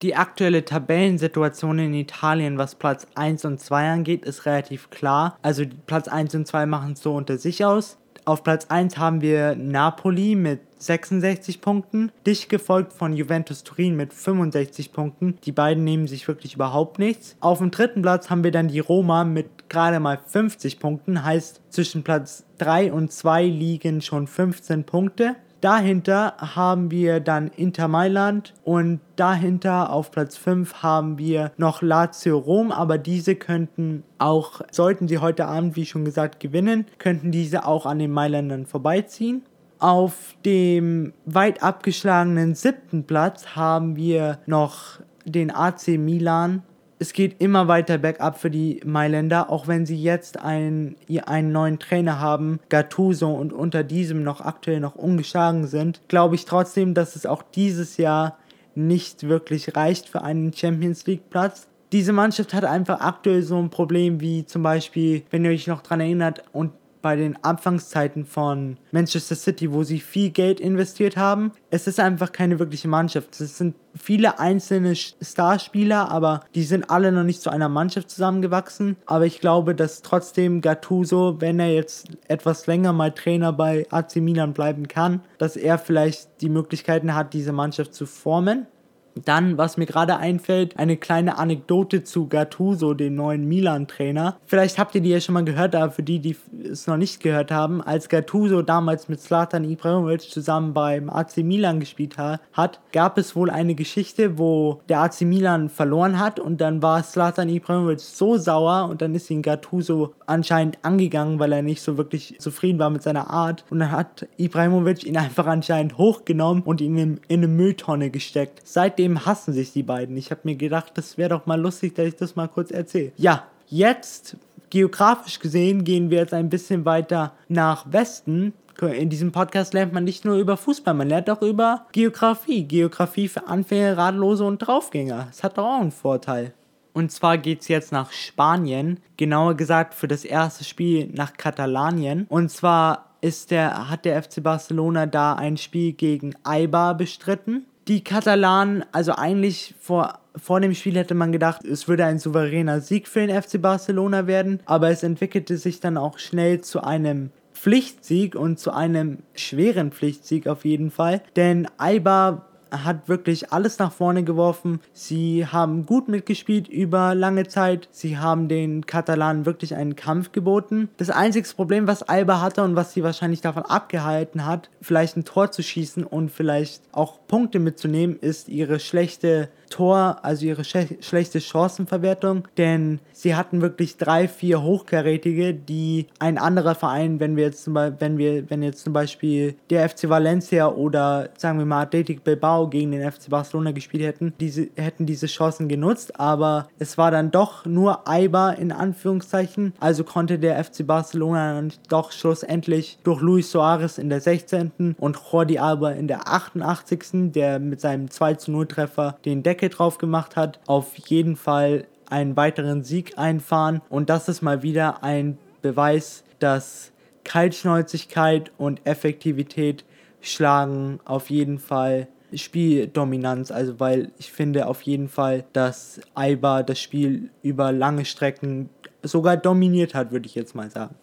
Die 0.00 0.16
aktuelle 0.16 0.64
Tabellensituation 0.64 1.78
in 1.78 1.94
Italien, 1.94 2.56
was 2.56 2.74
Platz 2.74 3.06
1 3.14 3.44
und 3.44 3.60
2 3.60 3.90
angeht, 3.90 4.24
ist 4.24 4.46
relativ 4.46 4.88
klar. 4.88 5.38
Also 5.42 5.64
Platz 5.86 6.08
1 6.08 6.34
und 6.34 6.46
2 6.46 6.64
machen 6.66 6.94
es 6.94 7.02
so 7.02 7.14
unter 7.14 7.36
sich 7.36 7.64
aus. 7.64 7.98
Auf 8.24 8.44
Platz 8.44 8.66
1 8.68 8.98
haben 8.98 9.20
wir 9.20 9.56
Napoli 9.56 10.36
mit 10.36 10.60
66 10.78 11.60
Punkten, 11.60 12.12
dicht 12.24 12.48
gefolgt 12.48 12.92
von 12.92 13.14
Juventus 13.14 13.64
Turin 13.64 13.96
mit 13.96 14.14
65 14.14 14.92
Punkten. 14.92 15.38
Die 15.44 15.50
beiden 15.50 15.82
nehmen 15.82 16.06
sich 16.06 16.28
wirklich 16.28 16.54
überhaupt 16.54 17.00
nichts. 17.00 17.36
Auf 17.40 17.58
dem 17.58 17.72
dritten 17.72 18.00
Platz 18.02 18.30
haben 18.30 18.44
wir 18.44 18.52
dann 18.52 18.68
die 18.68 18.78
Roma 18.78 19.24
mit 19.24 19.68
gerade 19.68 19.98
mal 19.98 20.20
50 20.24 20.78
Punkten, 20.78 21.24
heißt 21.24 21.62
zwischen 21.70 22.04
Platz 22.04 22.44
3 22.58 22.92
und 22.92 23.10
2 23.10 23.44
liegen 23.44 24.00
schon 24.02 24.28
15 24.28 24.84
Punkte. 24.84 25.34
Dahinter 25.62 26.34
haben 26.38 26.90
wir 26.90 27.20
dann 27.20 27.46
Inter 27.46 27.86
Mailand 27.86 28.52
und 28.64 28.98
dahinter 29.14 29.92
auf 29.92 30.10
Platz 30.10 30.36
5 30.36 30.82
haben 30.82 31.18
wir 31.18 31.52
noch 31.56 31.82
Lazio 31.82 32.36
Rom, 32.36 32.72
aber 32.72 32.98
diese 32.98 33.36
könnten 33.36 34.02
auch, 34.18 34.62
sollten 34.72 35.06
sie 35.06 35.18
heute 35.18 35.46
Abend, 35.46 35.76
wie 35.76 35.86
schon 35.86 36.04
gesagt, 36.04 36.40
gewinnen, 36.40 36.86
könnten 36.98 37.30
diese 37.30 37.64
auch 37.64 37.86
an 37.86 38.00
den 38.00 38.10
Mailändern 38.10 38.66
vorbeiziehen. 38.66 39.42
Auf 39.78 40.34
dem 40.44 41.12
weit 41.26 41.62
abgeschlagenen 41.62 42.56
siebten 42.56 43.04
Platz 43.04 43.54
haben 43.54 43.94
wir 43.94 44.40
noch 44.46 44.98
den 45.24 45.54
AC 45.54 45.96
Milan. 45.96 46.64
Es 47.02 47.12
geht 47.12 47.40
immer 47.40 47.66
weiter 47.66 47.98
bergab 47.98 48.38
für 48.38 48.48
die 48.48 48.80
Mailänder, 48.84 49.50
auch 49.50 49.66
wenn 49.66 49.86
sie 49.86 50.00
jetzt 50.00 50.38
einen, 50.38 50.94
einen 51.26 51.50
neuen 51.50 51.80
Trainer 51.80 52.20
haben, 52.20 52.60
Gattuso, 52.68 53.32
und 53.32 53.52
unter 53.52 53.82
diesem 53.82 54.22
noch 54.22 54.40
aktuell 54.40 54.78
noch 54.78 54.94
ungeschlagen 54.94 55.66
sind, 55.66 56.00
glaube 56.06 56.36
ich 56.36 56.44
trotzdem, 56.44 56.94
dass 56.94 57.16
es 57.16 57.26
auch 57.26 57.42
dieses 57.42 57.96
Jahr 57.96 58.38
nicht 58.76 59.26
wirklich 59.26 59.74
reicht 59.74 60.08
für 60.08 60.22
einen 60.22 60.52
Champions 60.52 61.04
League 61.08 61.28
Platz. 61.28 61.66
Diese 61.90 62.12
Mannschaft 62.12 62.54
hat 62.54 62.64
einfach 62.64 63.00
aktuell 63.00 63.42
so 63.42 63.58
ein 63.58 63.70
Problem 63.70 64.20
wie 64.20 64.46
zum 64.46 64.62
Beispiel, 64.62 65.24
wenn 65.32 65.44
ihr 65.44 65.50
euch 65.50 65.66
noch 65.66 65.82
daran 65.82 65.98
erinnert, 65.98 66.44
und 66.52 66.70
bei 67.02 67.16
den 67.16 67.36
Anfangszeiten 67.44 68.24
von 68.24 68.78
Manchester 68.92 69.34
City, 69.34 69.72
wo 69.72 69.82
sie 69.82 70.00
viel 70.00 70.30
Geld 70.30 70.60
investiert 70.60 71.16
haben. 71.16 71.52
Es 71.70 71.86
ist 71.86 72.00
einfach 72.00 72.32
keine 72.32 72.58
wirkliche 72.58 72.88
Mannschaft. 72.88 73.40
Es 73.40 73.58
sind 73.58 73.74
viele 73.94 74.38
einzelne 74.38 74.94
Starspieler, 74.96 76.10
aber 76.10 76.44
die 76.54 76.62
sind 76.62 76.90
alle 76.90 77.12
noch 77.12 77.24
nicht 77.24 77.42
zu 77.42 77.50
einer 77.50 77.68
Mannschaft 77.68 78.10
zusammengewachsen. 78.10 78.96
Aber 79.06 79.26
ich 79.26 79.40
glaube, 79.40 79.74
dass 79.74 80.02
trotzdem 80.02 80.60
Gattuso, 80.60 81.40
wenn 81.40 81.60
er 81.60 81.74
jetzt 81.74 82.08
etwas 82.28 82.66
länger 82.66 82.92
mal 82.92 83.12
Trainer 83.12 83.52
bei 83.52 83.86
AC 83.90 84.16
Milan 84.16 84.54
bleiben 84.54 84.88
kann, 84.88 85.20
dass 85.38 85.56
er 85.56 85.78
vielleicht 85.78 86.40
die 86.40 86.48
Möglichkeiten 86.48 87.14
hat, 87.14 87.34
diese 87.34 87.52
Mannschaft 87.52 87.94
zu 87.94 88.06
formen. 88.06 88.66
Dann, 89.14 89.58
was 89.58 89.76
mir 89.76 89.86
gerade 89.86 90.16
einfällt, 90.16 90.78
eine 90.78 90.96
kleine 90.96 91.38
Anekdote 91.38 92.04
zu 92.04 92.28
Gattuso, 92.28 92.94
dem 92.94 93.14
neuen 93.14 93.46
Milan-Trainer. 93.46 94.36
Vielleicht 94.46 94.78
habt 94.78 94.94
ihr 94.94 95.00
die 95.00 95.10
ja 95.10 95.20
schon 95.20 95.34
mal 95.34 95.44
gehört, 95.44 95.74
aber 95.74 95.92
für 95.92 96.02
die, 96.02 96.18
die 96.18 96.36
es 96.70 96.86
noch 96.86 96.96
nicht 96.96 97.20
gehört 97.20 97.50
haben, 97.50 97.82
als 97.82 98.08
Gattuso 98.08 98.62
damals 98.62 99.08
mit 99.08 99.20
Zlatan 99.20 99.64
Ibrahimovic 99.64 100.22
zusammen 100.22 100.72
beim 100.72 101.10
AC 101.10 101.38
Milan 101.38 101.80
gespielt 101.80 102.16
hat, 102.18 102.80
gab 102.92 103.18
es 103.18 103.36
wohl 103.36 103.50
eine 103.50 103.74
Geschichte, 103.74 104.38
wo 104.38 104.80
der 104.88 105.00
AC 105.00 105.22
Milan 105.22 105.68
verloren 105.68 106.18
hat 106.18 106.40
und 106.40 106.60
dann 106.60 106.82
war 106.82 107.02
Zlatan 107.02 107.48
Ibrahimovic 107.48 108.00
so 108.00 108.36
sauer 108.36 108.88
und 108.90 109.02
dann 109.02 109.14
ist 109.14 109.30
ihn 109.30 109.42
Gattuso 109.42 110.14
anscheinend 110.26 110.78
angegangen, 110.82 111.38
weil 111.38 111.52
er 111.52 111.62
nicht 111.62 111.82
so 111.82 111.96
wirklich 111.96 112.36
zufrieden 112.38 112.78
war 112.78 112.90
mit 112.90 113.02
seiner 113.02 113.30
Art 113.30 113.64
und 113.70 113.80
dann 113.80 113.90
hat 113.90 114.26
Ibrahimovic 114.36 115.04
ihn 115.04 115.16
einfach 115.18 115.46
anscheinend 115.46 115.98
hochgenommen 115.98 116.62
und 116.62 116.80
ihn 116.80 116.96
in, 116.96 117.20
in 117.28 117.40
eine 117.40 117.48
Mülltonne 117.48 118.10
gesteckt. 118.10 118.60
Seitdem 118.64 119.01
seitdem 119.02 119.26
hassen 119.26 119.52
sich 119.52 119.72
die 119.72 119.82
beiden. 119.82 120.16
Ich 120.16 120.30
habe 120.30 120.42
mir 120.44 120.54
gedacht, 120.54 120.92
das 120.94 121.18
wäre 121.18 121.30
doch 121.30 121.46
mal 121.46 121.60
lustig, 121.60 121.94
dass 121.94 122.06
ich 122.06 122.16
das 122.16 122.36
mal 122.36 122.48
kurz 122.48 122.70
erzähle. 122.70 123.12
Ja, 123.16 123.44
jetzt, 123.66 124.36
geografisch 124.70 125.40
gesehen, 125.40 125.82
gehen 125.82 126.10
wir 126.10 126.18
jetzt 126.18 126.34
ein 126.34 126.48
bisschen 126.48 126.84
weiter 126.84 127.32
nach 127.48 127.90
Westen. 127.90 128.52
In 128.80 129.10
diesem 129.10 129.32
Podcast 129.32 129.74
lernt 129.74 129.92
man 129.92 130.04
nicht 130.04 130.24
nur 130.24 130.36
über 130.36 130.56
Fußball, 130.56 130.94
man 130.94 131.08
lernt 131.08 131.28
auch 131.30 131.42
über 131.42 131.86
Geografie. 131.92 132.64
Geografie 132.64 133.28
für 133.28 133.46
Anfänger, 133.48 133.96
Radlose 133.96 134.44
und 134.44 134.58
Draufgänger. 134.58 135.26
Das 135.28 135.42
hat 135.42 135.58
doch 135.58 135.64
auch 135.64 135.80
einen 135.80 135.92
Vorteil. 135.92 136.54
Und 136.92 137.10
zwar 137.10 137.38
geht 137.38 137.62
es 137.62 137.68
jetzt 137.68 137.90
nach 137.90 138.12
Spanien, 138.12 139.00
genauer 139.16 139.54
gesagt 139.54 139.94
für 139.94 140.08
das 140.08 140.24
erste 140.24 140.62
Spiel 140.62 141.08
nach 141.12 141.32
Katalanien. 141.36 142.26
Und 142.28 142.50
zwar 142.50 143.16
ist 143.20 143.50
der, 143.50 143.88
hat 143.88 144.04
der 144.04 144.22
FC 144.22 144.42
Barcelona 144.42 145.06
da 145.06 145.34
ein 145.34 145.56
Spiel 145.56 145.92
gegen 145.92 146.34
Eibar 146.44 146.96
bestritten 146.96 147.66
die 147.88 148.04
Katalanen, 148.04 148.84
also 148.92 149.12
eigentlich 149.12 149.74
vor, 149.80 150.18
vor 150.36 150.60
dem 150.60 150.74
Spiel 150.74 150.96
hätte 150.96 151.14
man 151.14 151.32
gedacht, 151.32 151.64
es 151.64 151.88
würde 151.88 152.04
ein 152.04 152.18
souveräner 152.18 152.80
Sieg 152.80 153.08
für 153.08 153.26
den 153.26 153.42
FC 153.42 153.60
Barcelona 153.60 154.26
werden, 154.26 154.60
aber 154.64 154.90
es 154.90 155.02
entwickelte 155.02 155.56
sich 155.56 155.80
dann 155.80 155.96
auch 155.96 156.18
schnell 156.18 156.60
zu 156.60 156.82
einem 156.82 157.30
Pflichtsieg 157.54 158.34
und 158.34 158.58
zu 158.58 158.72
einem 158.72 159.18
schweren 159.34 159.92
Pflichtsieg 159.92 160.46
auf 160.46 160.64
jeden 160.64 160.90
Fall, 160.90 161.22
denn 161.36 161.68
Aiba 161.78 162.46
hat 162.72 163.08
wirklich 163.08 163.52
alles 163.52 163.78
nach 163.78 163.92
vorne 163.92 164.24
geworfen. 164.24 164.80
Sie 164.92 165.46
haben 165.46 165.86
gut 165.86 166.08
mitgespielt 166.08 166.68
über 166.68 167.14
lange 167.14 167.46
Zeit. 167.46 167.88
Sie 167.92 168.18
haben 168.18 168.48
den 168.48 168.86
Katalanen 168.86 169.46
wirklich 169.46 169.74
einen 169.74 169.96
Kampf 169.96 170.32
geboten. 170.32 170.88
Das 170.96 171.10
einzige 171.10 171.48
Problem, 171.54 171.86
was 171.86 172.02
Alba 172.02 172.40
hatte 172.40 172.62
und 172.62 172.76
was 172.76 172.92
sie 172.92 173.02
wahrscheinlich 173.02 173.40
davon 173.40 173.64
abgehalten 173.64 174.46
hat, 174.46 174.70
vielleicht 174.80 175.16
ein 175.16 175.24
Tor 175.24 175.50
zu 175.50 175.62
schießen 175.62 176.04
und 176.04 176.30
vielleicht 176.30 176.82
auch 176.92 177.18
Punkte 177.26 177.58
mitzunehmen, 177.58 178.16
ist 178.16 178.48
ihre 178.48 178.80
schlechte 178.80 179.48
Tor, 179.72 180.18
also 180.22 180.44
ihre 180.44 180.64
schlechte 180.64 181.40
Chancenverwertung, 181.40 182.46
denn 182.58 183.00
sie 183.12 183.34
hatten 183.34 183.62
wirklich 183.62 183.96
drei, 183.96 184.28
vier 184.28 184.62
Hochkarätige, 184.62 185.54
die 185.54 186.06
ein 186.18 186.36
anderer 186.36 186.74
Verein, 186.74 187.20
wenn 187.20 187.36
wir 187.36 187.44
jetzt 187.44 187.64
zum 187.64 187.74
Beispiel, 187.74 187.96
wenn 188.00 188.18
wir, 188.18 188.50
wenn 188.50 188.62
jetzt 188.62 188.84
zum 188.84 188.92
Beispiel 188.92 189.54
der 189.70 189.88
FC 189.88 190.10
Valencia 190.10 190.68
oder 190.68 191.30
sagen 191.38 191.58
wir 191.58 191.64
mal 191.64 191.82
Athletic 191.82 192.22
Bilbao 192.22 192.61
gegen 192.68 192.92
den 192.92 193.10
FC 193.10 193.30
Barcelona 193.30 193.72
gespielt 193.72 194.04
hätten, 194.04 194.32
diese 194.40 194.68
hätten 194.76 195.06
diese 195.06 195.26
Chancen 195.26 195.68
genutzt, 195.68 196.18
aber 196.18 196.68
es 196.78 196.98
war 196.98 197.10
dann 197.10 197.30
doch 197.30 197.66
nur 197.66 198.08
Eibar 198.08 198.58
in 198.58 198.72
Anführungszeichen, 198.72 199.74
also 199.80 200.04
konnte 200.04 200.38
der 200.38 200.62
FC 200.62 200.86
Barcelona 200.86 201.54
dann 201.54 201.72
doch 201.88 202.12
schlussendlich 202.12 202.98
durch 203.04 203.20
Luis 203.20 203.50
Suarez 203.50 203.98
in 203.98 204.08
der 204.08 204.20
16. 204.20 204.96
und 204.98 205.18
Jordi 205.30 205.58
Alba 205.58 205.92
in 205.92 206.08
der 206.08 206.28
88. 206.28 207.32
der 207.32 207.58
mit 207.58 207.80
seinem 207.80 208.10
2 208.10 208.34
zu 208.34 208.52
0 208.52 208.66
Treffer 208.66 209.18
den 209.24 209.42
Deckel 209.42 209.68
drauf 209.68 209.98
gemacht 209.98 210.36
hat, 210.36 210.60
auf 210.66 210.96
jeden 210.96 211.36
Fall 211.36 211.86
einen 212.08 212.36
weiteren 212.36 212.84
Sieg 212.84 213.18
einfahren. 213.18 213.80
Und 213.88 214.10
das 214.10 214.28
ist 214.28 214.42
mal 214.42 214.62
wieder 214.62 215.02
ein 215.02 215.38
Beweis, 215.62 216.24
dass 216.38 216.92
Kaltschnäuzigkeit 217.24 218.52
und 218.58 218.86
Effektivität 218.86 219.84
schlagen 220.20 221.00
auf 221.04 221.30
jeden 221.30 221.58
Fall 221.58 222.08
Spieldominanz, 222.34 223.50
also 223.50 223.80
weil 223.80 224.12
ich 224.18 224.32
finde 224.32 224.66
auf 224.66 224.82
jeden 224.82 225.08
Fall, 225.08 225.44
dass 225.52 226.00
Aiba 226.14 226.62
das 226.62 226.80
Spiel 226.80 227.30
über 227.42 227.72
lange 227.72 228.04
Strecken 228.04 228.68
sogar 229.02 229.36
dominiert 229.36 229.94
hat, 229.94 230.12
würde 230.12 230.26
ich 230.26 230.34
jetzt 230.34 230.54
mal 230.54 230.70
sagen. 230.70 230.94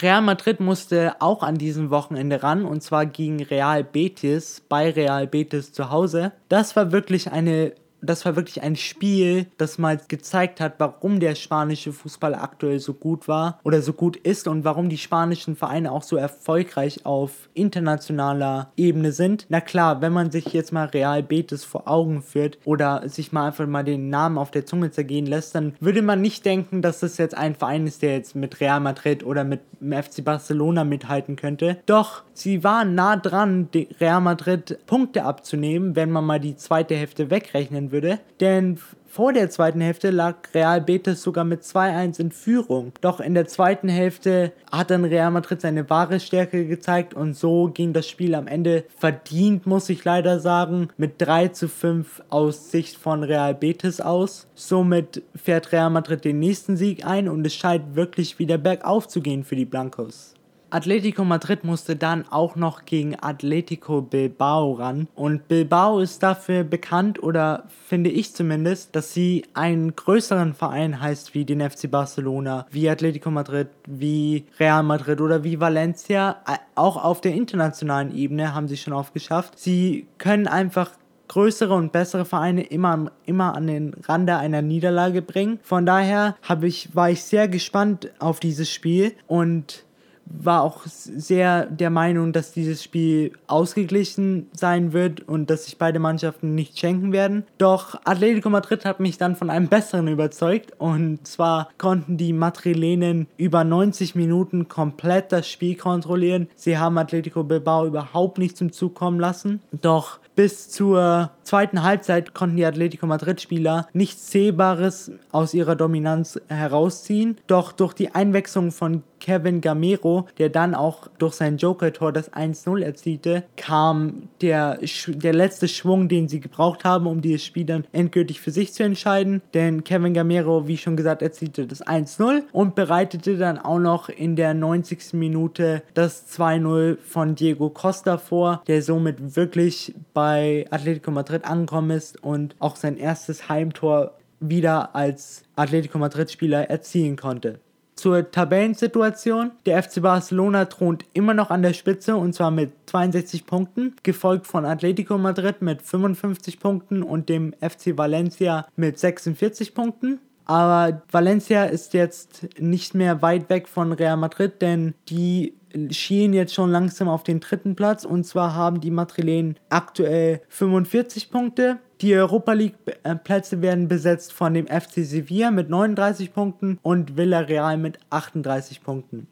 Real 0.00 0.22
Madrid 0.22 0.58
musste 0.60 1.16
auch 1.20 1.42
an 1.42 1.56
diesem 1.56 1.90
Wochenende 1.90 2.42
ran 2.42 2.64
und 2.64 2.82
zwar 2.82 3.04
gegen 3.04 3.42
Real 3.42 3.84
Betis 3.84 4.62
bei 4.66 4.90
Real 4.90 5.26
Betis 5.26 5.72
zu 5.72 5.90
Hause. 5.90 6.32
Das 6.48 6.74
war 6.76 6.92
wirklich 6.92 7.30
eine 7.30 7.72
das 8.02 8.24
war 8.24 8.36
wirklich 8.36 8.62
ein 8.62 8.76
Spiel, 8.76 9.46
das 9.56 9.78
mal 9.78 9.98
gezeigt 10.08 10.60
hat, 10.60 10.74
warum 10.78 11.20
der 11.20 11.34
spanische 11.34 11.92
Fußball 11.92 12.34
aktuell 12.34 12.80
so 12.80 12.94
gut 12.94 13.28
war 13.28 13.60
oder 13.62 13.80
so 13.80 13.92
gut 13.92 14.16
ist 14.16 14.48
und 14.48 14.64
warum 14.64 14.88
die 14.88 14.98
spanischen 14.98 15.56
Vereine 15.56 15.92
auch 15.92 16.02
so 16.02 16.16
erfolgreich 16.16 17.06
auf 17.06 17.48
internationaler 17.54 18.72
Ebene 18.76 19.12
sind. 19.12 19.46
Na 19.48 19.60
klar, 19.60 20.00
wenn 20.00 20.12
man 20.12 20.30
sich 20.30 20.46
jetzt 20.52 20.72
mal 20.72 20.86
Real 20.86 21.22
Betis 21.22 21.64
vor 21.64 21.88
Augen 21.88 22.22
führt 22.22 22.58
oder 22.64 23.08
sich 23.08 23.32
mal 23.32 23.46
einfach 23.46 23.66
mal 23.66 23.84
den 23.84 24.10
Namen 24.10 24.38
auf 24.38 24.50
der 24.50 24.66
Zunge 24.66 24.90
zergehen 24.90 25.26
lässt, 25.26 25.54
dann 25.54 25.74
würde 25.80 26.02
man 26.02 26.20
nicht 26.20 26.44
denken, 26.44 26.82
dass 26.82 27.00
das 27.00 27.18
jetzt 27.18 27.36
ein 27.36 27.54
Verein 27.54 27.86
ist, 27.86 28.02
der 28.02 28.16
jetzt 28.16 28.34
mit 28.34 28.60
Real 28.60 28.80
Madrid 28.80 29.24
oder 29.24 29.44
mit 29.44 29.60
dem 29.80 29.92
FC 29.92 30.24
Barcelona 30.24 30.84
mithalten 30.84 31.36
könnte. 31.36 31.78
Doch 31.86 32.22
sie 32.34 32.64
waren 32.64 32.94
nah 32.94 33.16
dran, 33.16 33.68
Real 34.00 34.20
Madrid 34.20 34.78
Punkte 34.86 35.24
abzunehmen, 35.24 35.96
wenn 35.96 36.10
man 36.10 36.24
mal 36.24 36.40
die 36.40 36.56
zweite 36.56 36.94
Hälfte 36.94 37.30
wegrechnen 37.30 37.92
würde, 37.92 38.18
denn 38.40 38.78
vor 39.12 39.34
der 39.34 39.50
zweiten 39.50 39.82
Hälfte 39.82 40.08
lag 40.08 40.36
Real 40.54 40.80
Betis 40.80 41.22
sogar 41.22 41.44
mit 41.44 41.64
2-1 41.64 42.18
in 42.18 42.30
Führung. 42.30 42.92
Doch 43.02 43.20
in 43.20 43.34
der 43.34 43.46
zweiten 43.46 43.90
Hälfte 43.90 44.52
hat 44.70 44.90
dann 44.90 45.04
Real 45.04 45.30
Madrid 45.30 45.60
seine 45.60 45.90
wahre 45.90 46.18
Stärke 46.18 46.66
gezeigt 46.66 47.12
und 47.12 47.36
so 47.36 47.66
ging 47.66 47.92
das 47.92 48.08
Spiel 48.08 48.34
am 48.34 48.46
Ende 48.46 48.84
verdient, 48.96 49.66
muss 49.66 49.90
ich 49.90 50.02
leider 50.02 50.40
sagen, 50.40 50.88
mit 50.96 51.16
3 51.18 51.48
zu 51.48 51.68
5 51.68 52.22
aus 52.30 52.70
Sicht 52.70 52.96
von 52.96 53.22
Real 53.22 53.54
Betis 53.54 54.00
aus. 54.00 54.46
Somit 54.54 55.22
fährt 55.36 55.72
Real 55.72 55.90
Madrid 55.90 56.24
den 56.24 56.38
nächsten 56.38 56.78
Sieg 56.78 57.04
ein 57.04 57.28
und 57.28 57.46
es 57.46 57.54
scheint 57.54 57.94
wirklich 57.94 58.38
wieder 58.38 58.56
bergauf 58.56 59.08
zu 59.08 59.20
gehen 59.20 59.44
für 59.44 59.56
die 59.56 59.66
Blancos. 59.66 60.32
Atletico 60.72 61.22
Madrid 61.24 61.64
musste 61.64 61.96
dann 61.96 62.24
auch 62.30 62.56
noch 62.56 62.86
gegen 62.86 63.14
Atletico 63.20 64.00
Bilbao 64.00 64.72
ran. 64.72 65.06
Und 65.14 65.46
Bilbao 65.46 65.98
ist 65.98 66.22
dafür 66.22 66.64
bekannt, 66.64 67.22
oder 67.22 67.64
finde 67.86 68.08
ich 68.08 68.34
zumindest, 68.34 68.96
dass 68.96 69.12
sie 69.12 69.44
einen 69.52 69.94
größeren 69.94 70.54
Verein 70.54 70.98
heißt 70.98 71.34
wie 71.34 71.44
den 71.44 71.60
FC 71.60 71.90
Barcelona, 71.90 72.66
wie 72.70 72.88
Atletico 72.88 73.30
Madrid, 73.30 73.68
wie 73.86 74.46
Real 74.58 74.82
Madrid 74.82 75.20
oder 75.20 75.44
wie 75.44 75.60
Valencia. 75.60 76.38
Auch 76.74 77.04
auf 77.04 77.20
der 77.20 77.34
internationalen 77.34 78.14
Ebene 78.14 78.54
haben 78.54 78.66
sie 78.66 78.78
schon 78.78 78.94
aufgeschafft. 78.94 79.58
Sie 79.58 80.06
können 80.16 80.46
einfach 80.46 80.92
größere 81.28 81.74
und 81.74 81.92
bessere 81.92 82.24
Vereine 82.24 82.62
immer, 82.62 83.10
immer 83.26 83.54
an 83.54 83.66
den 83.66 83.94
Rande 84.04 84.36
einer 84.36 84.62
Niederlage 84.62 85.20
bringen. 85.20 85.60
Von 85.62 85.84
daher 85.84 86.36
ich, 86.62 86.94
war 86.94 87.10
ich 87.10 87.22
sehr 87.24 87.48
gespannt 87.48 88.10
auf 88.18 88.40
dieses 88.40 88.70
Spiel 88.70 89.12
und 89.26 89.84
war 90.26 90.62
auch 90.62 90.82
sehr 90.86 91.66
der 91.66 91.90
Meinung, 91.90 92.32
dass 92.32 92.52
dieses 92.52 92.82
Spiel 92.82 93.32
ausgeglichen 93.46 94.48
sein 94.52 94.92
wird 94.92 95.26
und 95.28 95.50
dass 95.50 95.64
sich 95.64 95.78
beide 95.78 95.98
Mannschaften 95.98 96.54
nicht 96.54 96.78
schenken 96.78 97.12
werden. 97.12 97.44
Doch 97.58 98.00
Atletico 98.04 98.50
Madrid 98.50 98.84
hat 98.84 99.00
mich 99.00 99.18
dann 99.18 99.36
von 99.36 99.50
einem 99.50 99.68
Besseren 99.68 100.08
überzeugt 100.08 100.72
und 100.78 101.26
zwar 101.26 101.68
konnten 101.78 102.16
die 102.16 102.32
Madrilenen 102.32 103.26
über 103.36 103.64
90 103.64 104.14
Minuten 104.14 104.68
komplett 104.68 105.32
das 105.32 105.48
Spiel 105.48 105.76
kontrollieren. 105.76 106.48
Sie 106.56 106.78
haben 106.78 106.98
Atletico 106.98 107.44
Bilbao 107.44 107.86
überhaupt 107.86 108.38
nicht 108.38 108.56
zum 108.56 108.72
Zug 108.72 108.94
kommen 108.94 109.20
lassen. 109.20 109.60
Doch 109.72 110.18
Bis 110.34 110.70
zur 110.70 111.30
zweiten 111.42 111.82
Halbzeit 111.82 112.32
konnten 112.32 112.56
die 112.56 112.64
Atletico 112.64 113.06
Madrid-Spieler 113.06 113.86
nichts 113.92 114.30
Sehbares 114.30 115.12
aus 115.30 115.52
ihrer 115.52 115.76
Dominanz 115.76 116.40
herausziehen. 116.48 117.36
Doch 117.46 117.72
durch 117.72 117.92
die 117.92 118.14
Einwechslung 118.14 118.72
von 118.72 119.02
Kevin 119.22 119.60
Gamero, 119.60 120.26
der 120.38 120.50
dann 120.50 120.74
auch 120.74 121.06
durch 121.18 121.34
sein 121.34 121.56
Joker-Tor 121.56 122.12
das 122.12 122.32
1-0 122.32 122.82
erzielte, 122.82 123.44
kam 123.56 124.28
der, 124.40 124.80
der 125.06 125.32
letzte 125.32 125.68
Schwung, 125.68 126.08
den 126.08 126.28
sie 126.28 126.40
gebraucht 126.40 126.84
haben, 126.84 127.06
um 127.06 127.22
dieses 127.22 127.44
Spiel 127.44 127.64
dann 127.64 127.84
endgültig 127.92 128.40
für 128.40 128.50
sich 128.50 128.72
zu 128.72 128.82
entscheiden. 128.82 129.40
Denn 129.54 129.84
Kevin 129.84 130.12
Gamero, 130.12 130.66
wie 130.66 130.76
schon 130.76 130.96
gesagt, 130.96 131.22
erzielte 131.22 131.68
das 131.68 131.86
1-0 131.86 132.42
und 132.52 132.74
bereitete 132.74 133.38
dann 133.38 133.58
auch 133.58 133.78
noch 133.78 134.08
in 134.08 134.34
der 134.34 134.54
90. 134.54 135.12
Minute 135.12 135.82
das 135.94 136.28
2-0 136.36 136.98
von 136.98 137.36
Diego 137.36 137.70
Costa 137.70 138.18
vor, 138.18 138.62
der 138.66 138.82
somit 138.82 139.36
wirklich 139.36 139.94
bei 140.12 140.66
Atletico 140.70 141.12
Madrid 141.12 141.44
angekommen 141.44 141.92
ist 141.92 142.22
und 142.22 142.56
auch 142.58 142.74
sein 142.74 142.96
erstes 142.96 143.48
Heimtor 143.48 144.14
wieder 144.40 144.96
als 144.96 145.44
Atletico 145.54 145.98
Madrid-Spieler 145.98 146.68
erzielen 146.68 147.14
konnte. 147.14 147.60
Zur 147.94 148.30
Tabellensituation. 148.30 149.52
Der 149.66 149.82
FC 149.82 150.02
Barcelona 150.02 150.64
thront 150.64 151.04
immer 151.12 151.34
noch 151.34 151.50
an 151.50 151.62
der 151.62 151.72
Spitze 151.72 152.16
und 152.16 152.34
zwar 152.34 152.50
mit 152.50 152.72
62 152.86 153.46
Punkten, 153.46 153.94
gefolgt 154.02 154.46
von 154.46 154.64
Atletico 154.64 155.18
Madrid 155.18 155.62
mit 155.62 155.82
55 155.82 156.58
Punkten 156.58 157.02
und 157.02 157.28
dem 157.28 157.52
FC 157.60 157.96
Valencia 157.96 158.66
mit 158.76 158.98
46 158.98 159.74
Punkten. 159.74 160.20
Aber 160.44 161.02
Valencia 161.10 161.64
ist 161.64 161.94
jetzt 161.94 162.48
nicht 162.58 162.94
mehr 162.94 163.22
weit 163.22 163.48
weg 163.48 163.68
von 163.68 163.92
Real 163.92 164.16
Madrid, 164.16 164.60
denn 164.60 164.94
die 165.08 165.54
schielen 165.90 166.32
jetzt 166.32 166.54
schon 166.54 166.70
langsam 166.70 167.08
auf 167.08 167.22
den 167.22 167.40
dritten 167.40 167.76
Platz. 167.76 168.04
Und 168.04 168.24
zwar 168.24 168.54
haben 168.54 168.80
die 168.80 168.90
Madrilen 168.90 169.56
aktuell 169.68 170.40
45 170.48 171.30
Punkte. 171.30 171.78
Die 172.00 172.14
Europa 172.14 172.52
League 172.52 172.74
äh, 173.04 173.16
werden 173.62 173.88
besetzt 173.88 174.32
von 174.32 174.54
dem 174.54 174.66
FC 174.66 175.04
Sevilla 175.04 175.50
mit 175.50 175.70
39 175.70 176.32
Punkten 176.32 176.78
und 176.82 177.16
Villarreal 177.16 177.78
mit 177.78 177.98
38 178.10 178.82
Punkten. 178.82 179.28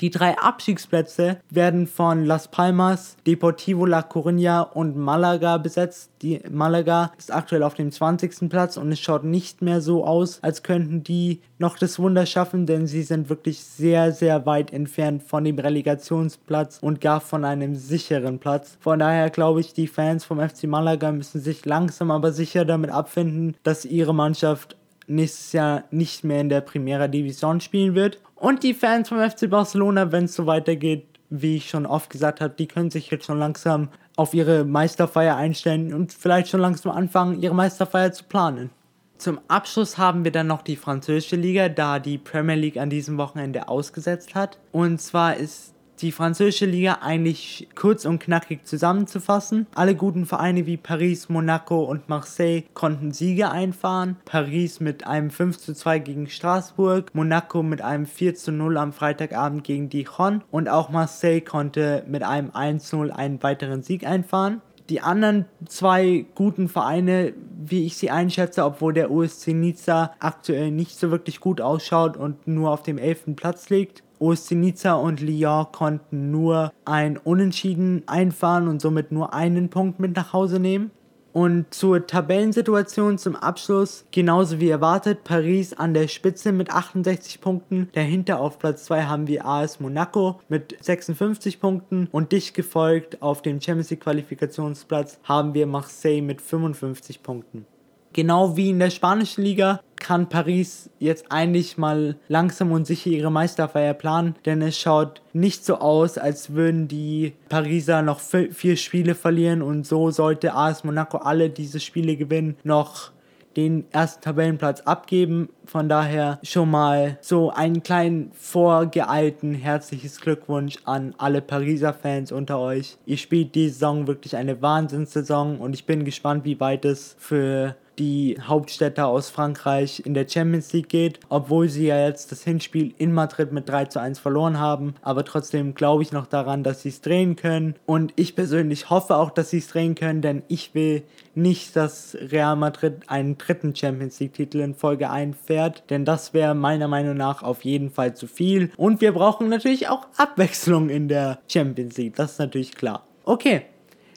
Die 0.00 0.10
drei 0.10 0.36
Abstiegsplätze 0.36 1.38
werden 1.50 1.86
von 1.86 2.24
Las 2.24 2.48
Palmas, 2.48 3.16
Deportivo 3.26 3.86
La 3.86 4.00
Coruña 4.00 4.62
und 4.62 4.96
Malaga 4.96 5.56
besetzt. 5.58 6.10
Die 6.20 6.40
Malaga 6.50 7.12
ist 7.16 7.32
aktuell 7.32 7.62
auf 7.62 7.74
dem 7.74 7.92
20. 7.92 8.48
Platz 8.50 8.76
und 8.76 8.90
es 8.90 8.98
schaut 8.98 9.22
nicht 9.22 9.62
mehr 9.62 9.80
so 9.80 10.04
aus, 10.04 10.42
als 10.42 10.64
könnten 10.64 11.04
die 11.04 11.42
noch 11.58 11.78
das 11.78 12.00
Wunder 12.00 12.26
schaffen, 12.26 12.66
denn 12.66 12.88
sie 12.88 13.04
sind 13.04 13.28
wirklich 13.28 13.62
sehr, 13.62 14.10
sehr 14.10 14.46
weit 14.46 14.72
entfernt 14.72 15.22
von 15.22 15.44
dem 15.44 15.60
Relegationsplatz 15.60 16.78
und 16.80 17.00
gar 17.00 17.20
von 17.20 17.44
einem 17.44 17.76
sicheren 17.76 18.40
Platz. 18.40 18.76
Von 18.80 18.98
daher 18.98 19.30
glaube 19.30 19.60
ich, 19.60 19.74
die 19.74 19.86
Fans 19.86 20.24
vom 20.24 20.40
FC 20.40 20.64
Malaga 20.64 21.12
müssen 21.12 21.40
sich 21.40 21.64
langsam 21.64 22.10
aber 22.10 22.32
sicher 22.32 22.64
damit 22.64 22.90
abfinden, 22.90 23.56
dass 23.62 23.84
ihre 23.84 24.14
Mannschaft 24.14 24.76
nächstes 25.06 25.52
Jahr 25.52 25.84
nicht 25.90 26.24
mehr 26.24 26.40
in 26.40 26.48
der 26.48 26.60
Primera 26.60 27.08
Division 27.08 27.60
spielen 27.60 27.94
wird. 27.94 28.18
Und 28.34 28.62
die 28.62 28.74
Fans 28.74 29.08
vom 29.08 29.18
FC 29.18 29.48
Barcelona, 29.48 30.12
wenn 30.12 30.24
es 30.24 30.34
so 30.34 30.46
weitergeht, 30.46 31.06
wie 31.30 31.56
ich 31.56 31.68
schon 31.68 31.86
oft 31.86 32.10
gesagt 32.10 32.40
habe, 32.40 32.54
die 32.56 32.66
können 32.66 32.90
sich 32.90 33.10
jetzt 33.10 33.26
schon 33.26 33.38
langsam 33.38 33.88
auf 34.16 34.34
ihre 34.34 34.64
Meisterfeier 34.64 35.36
einstellen 35.36 35.92
und 35.92 36.12
vielleicht 36.12 36.48
schon 36.48 36.60
langsam 36.60 36.92
anfangen, 36.92 37.42
ihre 37.42 37.54
Meisterfeier 37.54 38.12
zu 38.12 38.24
planen. 38.24 38.70
Zum 39.18 39.40
Abschluss 39.48 39.96
haben 39.96 40.24
wir 40.24 40.32
dann 40.32 40.48
noch 40.48 40.62
die 40.62 40.76
französische 40.76 41.36
Liga, 41.36 41.68
da 41.68 41.98
die 41.98 42.18
Premier 42.18 42.56
League 42.56 42.76
an 42.76 42.90
diesem 42.90 43.16
Wochenende 43.16 43.68
ausgesetzt 43.68 44.34
hat. 44.34 44.58
Und 44.72 45.00
zwar 45.00 45.36
ist 45.36 45.73
die 46.00 46.12
französische 46.12 46.66
Liga 46.66 46.98
eigentlich 47.02 47.68
kurz 47.74 48.04
und 48.04 48.18
knackig 48.18 48.64
zusammenzufassen. 48.66 49.66
Alle 49.74 49.94
guten 49.94 50.26
Vereine 50.26 50.66
wie 50.66 50.76
Paris, 50.76 51.28
Monaco 51.28 51.84
und 51.84 52.08
Marseille 52.08 52.64
konnten 52.74 53.12
Siege 53.12 53.50
einfahren. 53.50 54.16
Paris 54.24 54.80
mit 54.80 55.06
einem 55.06 55.30
5 55.30 55.58
zu 55.58 55.74
2 55.74 55.98
gegen 56.00 56.28
Straßburg, 56.28 57.14
Monaco 57.14 57.62
mit 57.62 57.82
einem 57.82 58.06
4 58.06 58.34
zu 58.34 58.52
0 58.52 58.76
am 58.76 58.92
Freitagabend 58.92 59.64
gegen 59.64 59.88
Dijon 59.88 60.42
und 60.50 60.68
auch 60.68 60.90
Marseille 60.90 61.40
konnte 61.40 62.04
mit 62.06 62.22
einem 62.22 62.50
1 62.52 62.92
0 62.92 63.10
einen 63.10 63.42
weiteren 63.42 63.82
Sieg 63.82 64.06
einfahren. 64.06 64.60
Die 64.90 65.00
anderen 65.00 65.46
zwei 65.66 66.26
guten 66.34 66.68
Vereine, 66.68 67.32
wie 67.56 67.86
ich 67.86 67.96
sie 67.96 68.10
einschätze, 68.10 68.64
obwohl 68.64 68.92
der 68.92 69.10
USC 69.10 69.54
Nizza 69.54 70.12
aktuell 70.18 70.70
nicht 70.70 70.98
so 70.98 71.10
wirklich 71.10 71.40
gut 71.40 71.62
ausschaut 71.62 72.18
und 72.18 72.46
nur 72.46 72.70
auf 72.70 72.82
dem 72.82 72.98
11. 72.98 73.34
Platz 73.34 73.70
liegt, 73.70 74.03
OSC 74.18 74.52
Nizza 74.52 74.94
und 74.94 75.20
Lyon 75.20 75.66
konnten 75.72 76.30
nur 76.30 76.72
ein 76.84 77.16
Unentschieden 77.16 78.02
einfahren 78.06 78.68
und 78.68 78.80
somit 78.80 79.12
nur 79.12 79.34
einen 79.34 79.70
Punkt 79.70 80.00
mit 80.00 80.16
nach 80.16 80.32
Hause 80.32 80.60
nehmen. 80.60 80.90
Und 81.34 81.74
zur 81.74 82.06
Tabellensituation 82.06 83.18
zum 83.18 83.34
Abschluss, 83.34 84.04
genauso 84.12 84.60
wie 84.60 84.68
erwartet, 84.68 85.24
Paris 85.24 85.72
an 85.72 85.92
der 85.92 86.06
Spitze 86.06 86.52
mit 86.52 86.70
68 86.70 87.40
Punkten. 87.40 87.88
Dahinter 87.92 88.38
auf 88.38 88.60
Platz 88.60 88.84
2 88.84 89.02
haben 89.02 89.26
wir 89.26 89.44
AS 89.44 89.80
Monaco 89.80 90.38
mit 90.48 90.76
56 90.80 91.58
Punkten 91.58 92.08
und 92.12 92.30
dicht 92.30 92.54
gefolgt 92.54 93.20
auf 93.20 93.42
dem 93.42 93.60
Champions 93.60 93.90
League 93.90 94.04
Qualifikationsplatz 94.04 95.18
haben 95.24 95.54
wir 95.54 95.66
Marseille 95.66 96.22
mit 96.22 96.40
55 96.40 97.24
Punkten. 97.24 97.66
Genau 98.12 98.56
wie 98.56 98.70
in 98.70 98.78
der 98.78 98.90
spanischen 98.90 99.42
Liga 99.42 99.80
kann 100.04 100.28
Paris 100.28 100.90
jetzt 100.98 101.32
eigentlich 101.32 101.78
mal 101.78 102.16
langsam 102.28 102.72
und 102.72 102.86
sicher 102.86 103.08
ihre 103.08 103.32
Meisterfeier 103.32 103.94
planen, 103.94 104.34
denn 104.44 104.60
es 104.60 104.78
schaut 104.78 105.22
nicht 105.32 105.64
so 105.64 105.76
aus, 105.76 106.18
als 106.18 106.52
würden 106.52 106.88
die 106.88 107.32
Pariser 107.48 108.02
noch 108.02 108.20
vier 108.20 108.76
Spiele 108.76 109.14
verlieren 109.14 109.62
und 109.62 109.86
so 109.86 110.10
sollte 110.10 110.52
AS 110.52 110.84
Monaco 110.84 111.16
alle 111.16 111.48
diese 111.48 111.80
Spiele 111.80 112.16
gewinnen, 112.16 112.56
noch 112.64 113.12
den 113.56 113.86
ersten 113.92 114.20
Tabellenplatz 114.20 114.82
abgeben. 114.82 115.48
Von 115.64 115.88
daher 115.88 116.38
schon 116.42 116.70
mal 116.70 117.16
so 117.22 117.50
einen 117.50 117.82
kleinen 117.82 118.30
vorgeeilten 118.34 119.54
herzliches 119.54 120.20
Glückwunsch 120.20 120.76
an 120.84 121.14
alle 121.16 121.40
Pariser 121.40 121.94
Fans 121.94 122.30
unter 122.30 122.58
euch. 122.58 122.98
Ihr 123.06 123.16
spielt 123.16 123.54
die 123.54 123.70
Saison 123.70 124.06
wirklich 124.06 124.36
eine 124.36 124.60
Wahnsinnssaison 124.60 125.60
und 125.60 125.72
ich 125.72 125.86
bin 125.86 126.04
gespannt, 126.04 126.44
wie 126.44 126.60
weit 126.60 126.84
es 126.84 127.16
für 127.18 127.76
die 127.98 128.38
Hauptstädte 128.40 129.06
aus 129.06 129.30
Frankreich 129.30 130.02
in 130.04 130.14
der 130.14 130.28
Champions 130.28 130.72
League 130.72 130.88
geht, 130.88 131.20
obwohl 131.28 131.68
sie 131.68 131.86
ja 131.86 132.06
jetzt 132.06 132.32
das 132.32 132.44
Hinspiel 132.44 132.94
in 132.98 133.12
Madrid 133.12 133.52
mit 133.52 133.68
3 133.68 133.86
zu 133.86 134.00
1 134.00 134.18
verloren 134.18 134.58
haben. 134.58 134.94
Aber 135.02 135.24
trotzdem 135.24 135.74
glaube 135.74 136.02
ich 136.02 136.12
noch 136.12 136.26
daran, 136.26 136.62
dass 136.62 136.82
sie 136.82 136.88
es 136.90 137.00
drehen 137.00 137.36
können. 137.36 137.74
Und 137.86 138.12
ich 138.16 138.34
persönlich 138.36 138.90
hoffe 138.90 139.16
auch, 139.16 139.30
dass 139.30 139.50
sie 139.50 139.58
es 139.58 139.68
drehen 139.68 139.94
können, 139.94 140.22
denn 140.22 140.42
ich 140.48 140.74
will 140.74 141.02
nicht, 141.34 141.76
dass 141.76 142.16
Real 142.20 142.56
Madrid 142.56 143.02
einen 143.08 143.38
dritten 143.38 143.74
Champions 143.74 144.20
League-Titel 144.20 144.60
in 144.60 144.74
Folge 144.74 145.10
einfährt, 145.10 145.84
denn 145.90 146.04
das 146.04 146.32
wäre 146.34 146.54
meiner 146.54 146.88
Meinung 146.88 147.16
nach 147.16 147.42
auf 147.42 147.64
jeden 147.64 147.90
Fall 147.90 148.14
zu 148.14 148.26
viel. 148.26 148.70
Und 148.76 149.00
wir 149.00 149.12
brauchen 149.12 149.48
natürlich 149.48 149.88
auch 149.88 150.06
Abwechslung 150.16 150.88
in 150.88 151.08
der 151.08 151.38
Champions 151.48 151.96
League, 151.96 152.16
das 152.16 152.32
ist 152.32 152.38
natürlich 152.38 152.74
klar. 152.74 153.06
Okay, 153.24 153.62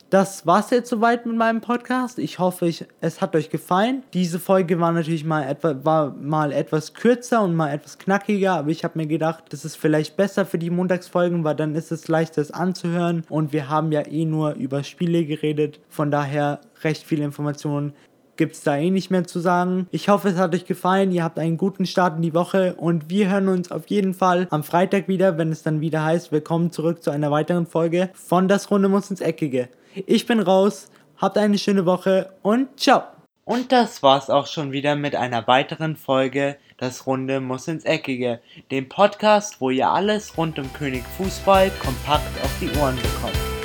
das 0.09 0.45
war's 0.45 0.69
jetzt 0.69 0.89
soweit 0.89 1.25
mit 1.25 1.35
meinem 1.35 1.59
Podcast. 1.59 2.17
Ich 2.17 2.39
hoffe, 2.39 2.67
ich, 2.67 2.85
es 3.01 3.19
hat 3.19 3.35
euch 3.35 3.49
gefallen. 3.49 4.03
Diese 4.13 4.39
Folge 4.39 4.79
war 4.79 4.91
natürlich 4.91 5.25
mal, 5.25 5.43
etwa, 5.43 5.83
war 5.83 6.11
mal 6.11 6.51
etwas 6.51 6.93
kürzer 6.93 7.41
und 7.41 7.55
mal 7.55 7.73
etwas 7.73 7.97
knackiger, 7.97 8.53
aber 8.53 8.69
ich 8.69 8.83
habe 8.83 8.97
mir 8.97 9.07
gedacht, 9.07 9.45
das 9.49 9.65
ist 9.65 9.75
vielleicht 9.75 10.15
besser 10.15 10.45
für 10.45 10.57
die 10.57 10.69
Montagsfolgen, 10.69 11.43
weil 11.43 11.55
dann 11.55 11.75
ist 11.75 11.91
es 11.91 12.07
leichter 12.07 12.41
es 12.41 12.51
anzuhören 12.51 13.23
und 13.29 13.51
wir 13.51 13.69
haben 13.69 13.91
ja 13.91 14.05
eh 14.07 14.25
nur 14.25 14.53
über 14.53 14.83
Spiele 14.83 15.25
geredet. 15.25 15.79
Von 15.89 16.11
daher 16.11 16.61
recht 16.83 17.03
viele 17.03 17.25
Informationen 17.25 17.93
gibt 18.37 18.53
es 18.53 18.61
da 18.61 18.77
eh 18.77 18.91
nicht 18.91 19.09
mehr 19.09 19.25
zu 19.25 19.39
sagen. 19.39 19.87
Ich 19.91 20.09
hoffe, 20.09 20.29
es 20.29 20.37
hat 20.37 20.53
euch 20.53 20.65
gefallen. 20.65 21.11
Ihr 21.11 21.23
habt 21.23 21.39
einen 21.39 21.57
guten 21.57 21.87
Start 21.87 22.17
in 22.17 22.21
die 22.21 22.35
Woche 22.35 22.75
und 22.75 23.09
wir 23.09 23.31
hören 23.31 23.47
uns 23.47 23.71
auf 23.71 23.87
jeden 23.87 24.13
Fall 24.13 24.47
am 24.51 24.63
Freitag 24.63 25.07
wieder, 25.07 25.39
wenn 25.39 25.51
es 25.51 25.63
dann 25.63 25.81
wieder 25.81 26.03
heißt, 26.05 26.31
willkommen 26.31 26.71
zurück 26.71 27.03
zu 27.03 27.09
einer 27.09 27.31
weiteren 27.31 27.65
Folge 27.65 28.11
von 28.13 28.47
Das 28.47 28.69
Runde 28.69 28.89
muss 28.89 29.09
ins 29.09 29.21
Eckige. 29.21 29.69
Ich 30.05 30.25
bin 30.25 30.39
raus, 30.39 30.89
habt 31.17 31.37
eine 31.37 31.57
schöne 31.57 31.85
Woche 31.85 32.33
und 32.43 32.79
ciao. 32.79 33.03
Und 33.45 33.71
das 33.71 34.03
war's 34.03 34.29
auch 34.29 34.45
schon 34.45 34.71
wieder 34.71 34.95
mit 34.95 35.15
einer 35.15 35.47
weiteren 35.47 35.95
Folge 35.95 36.57
Das 36.77 37.07
Runde 37.07 37.39
muss 37.39 37.67
ins 37.67 37.85
Eckige, 37.85 38.39
dem 38.69 38.89
Podcast, 38.89 39.61
wo 39.61 39.69
ihr 39.69 39.89
alles 39.89 40.37
rund 40.37 40.59
um 40.59 40.71
König 40.73 41.03
Fußball 41.17 41.71
kompakt 41.79 42.43
auf 42.43 42.51
die 42.59 42.69
Ohren 42.77 42.97
bekommt. 42.97 43.56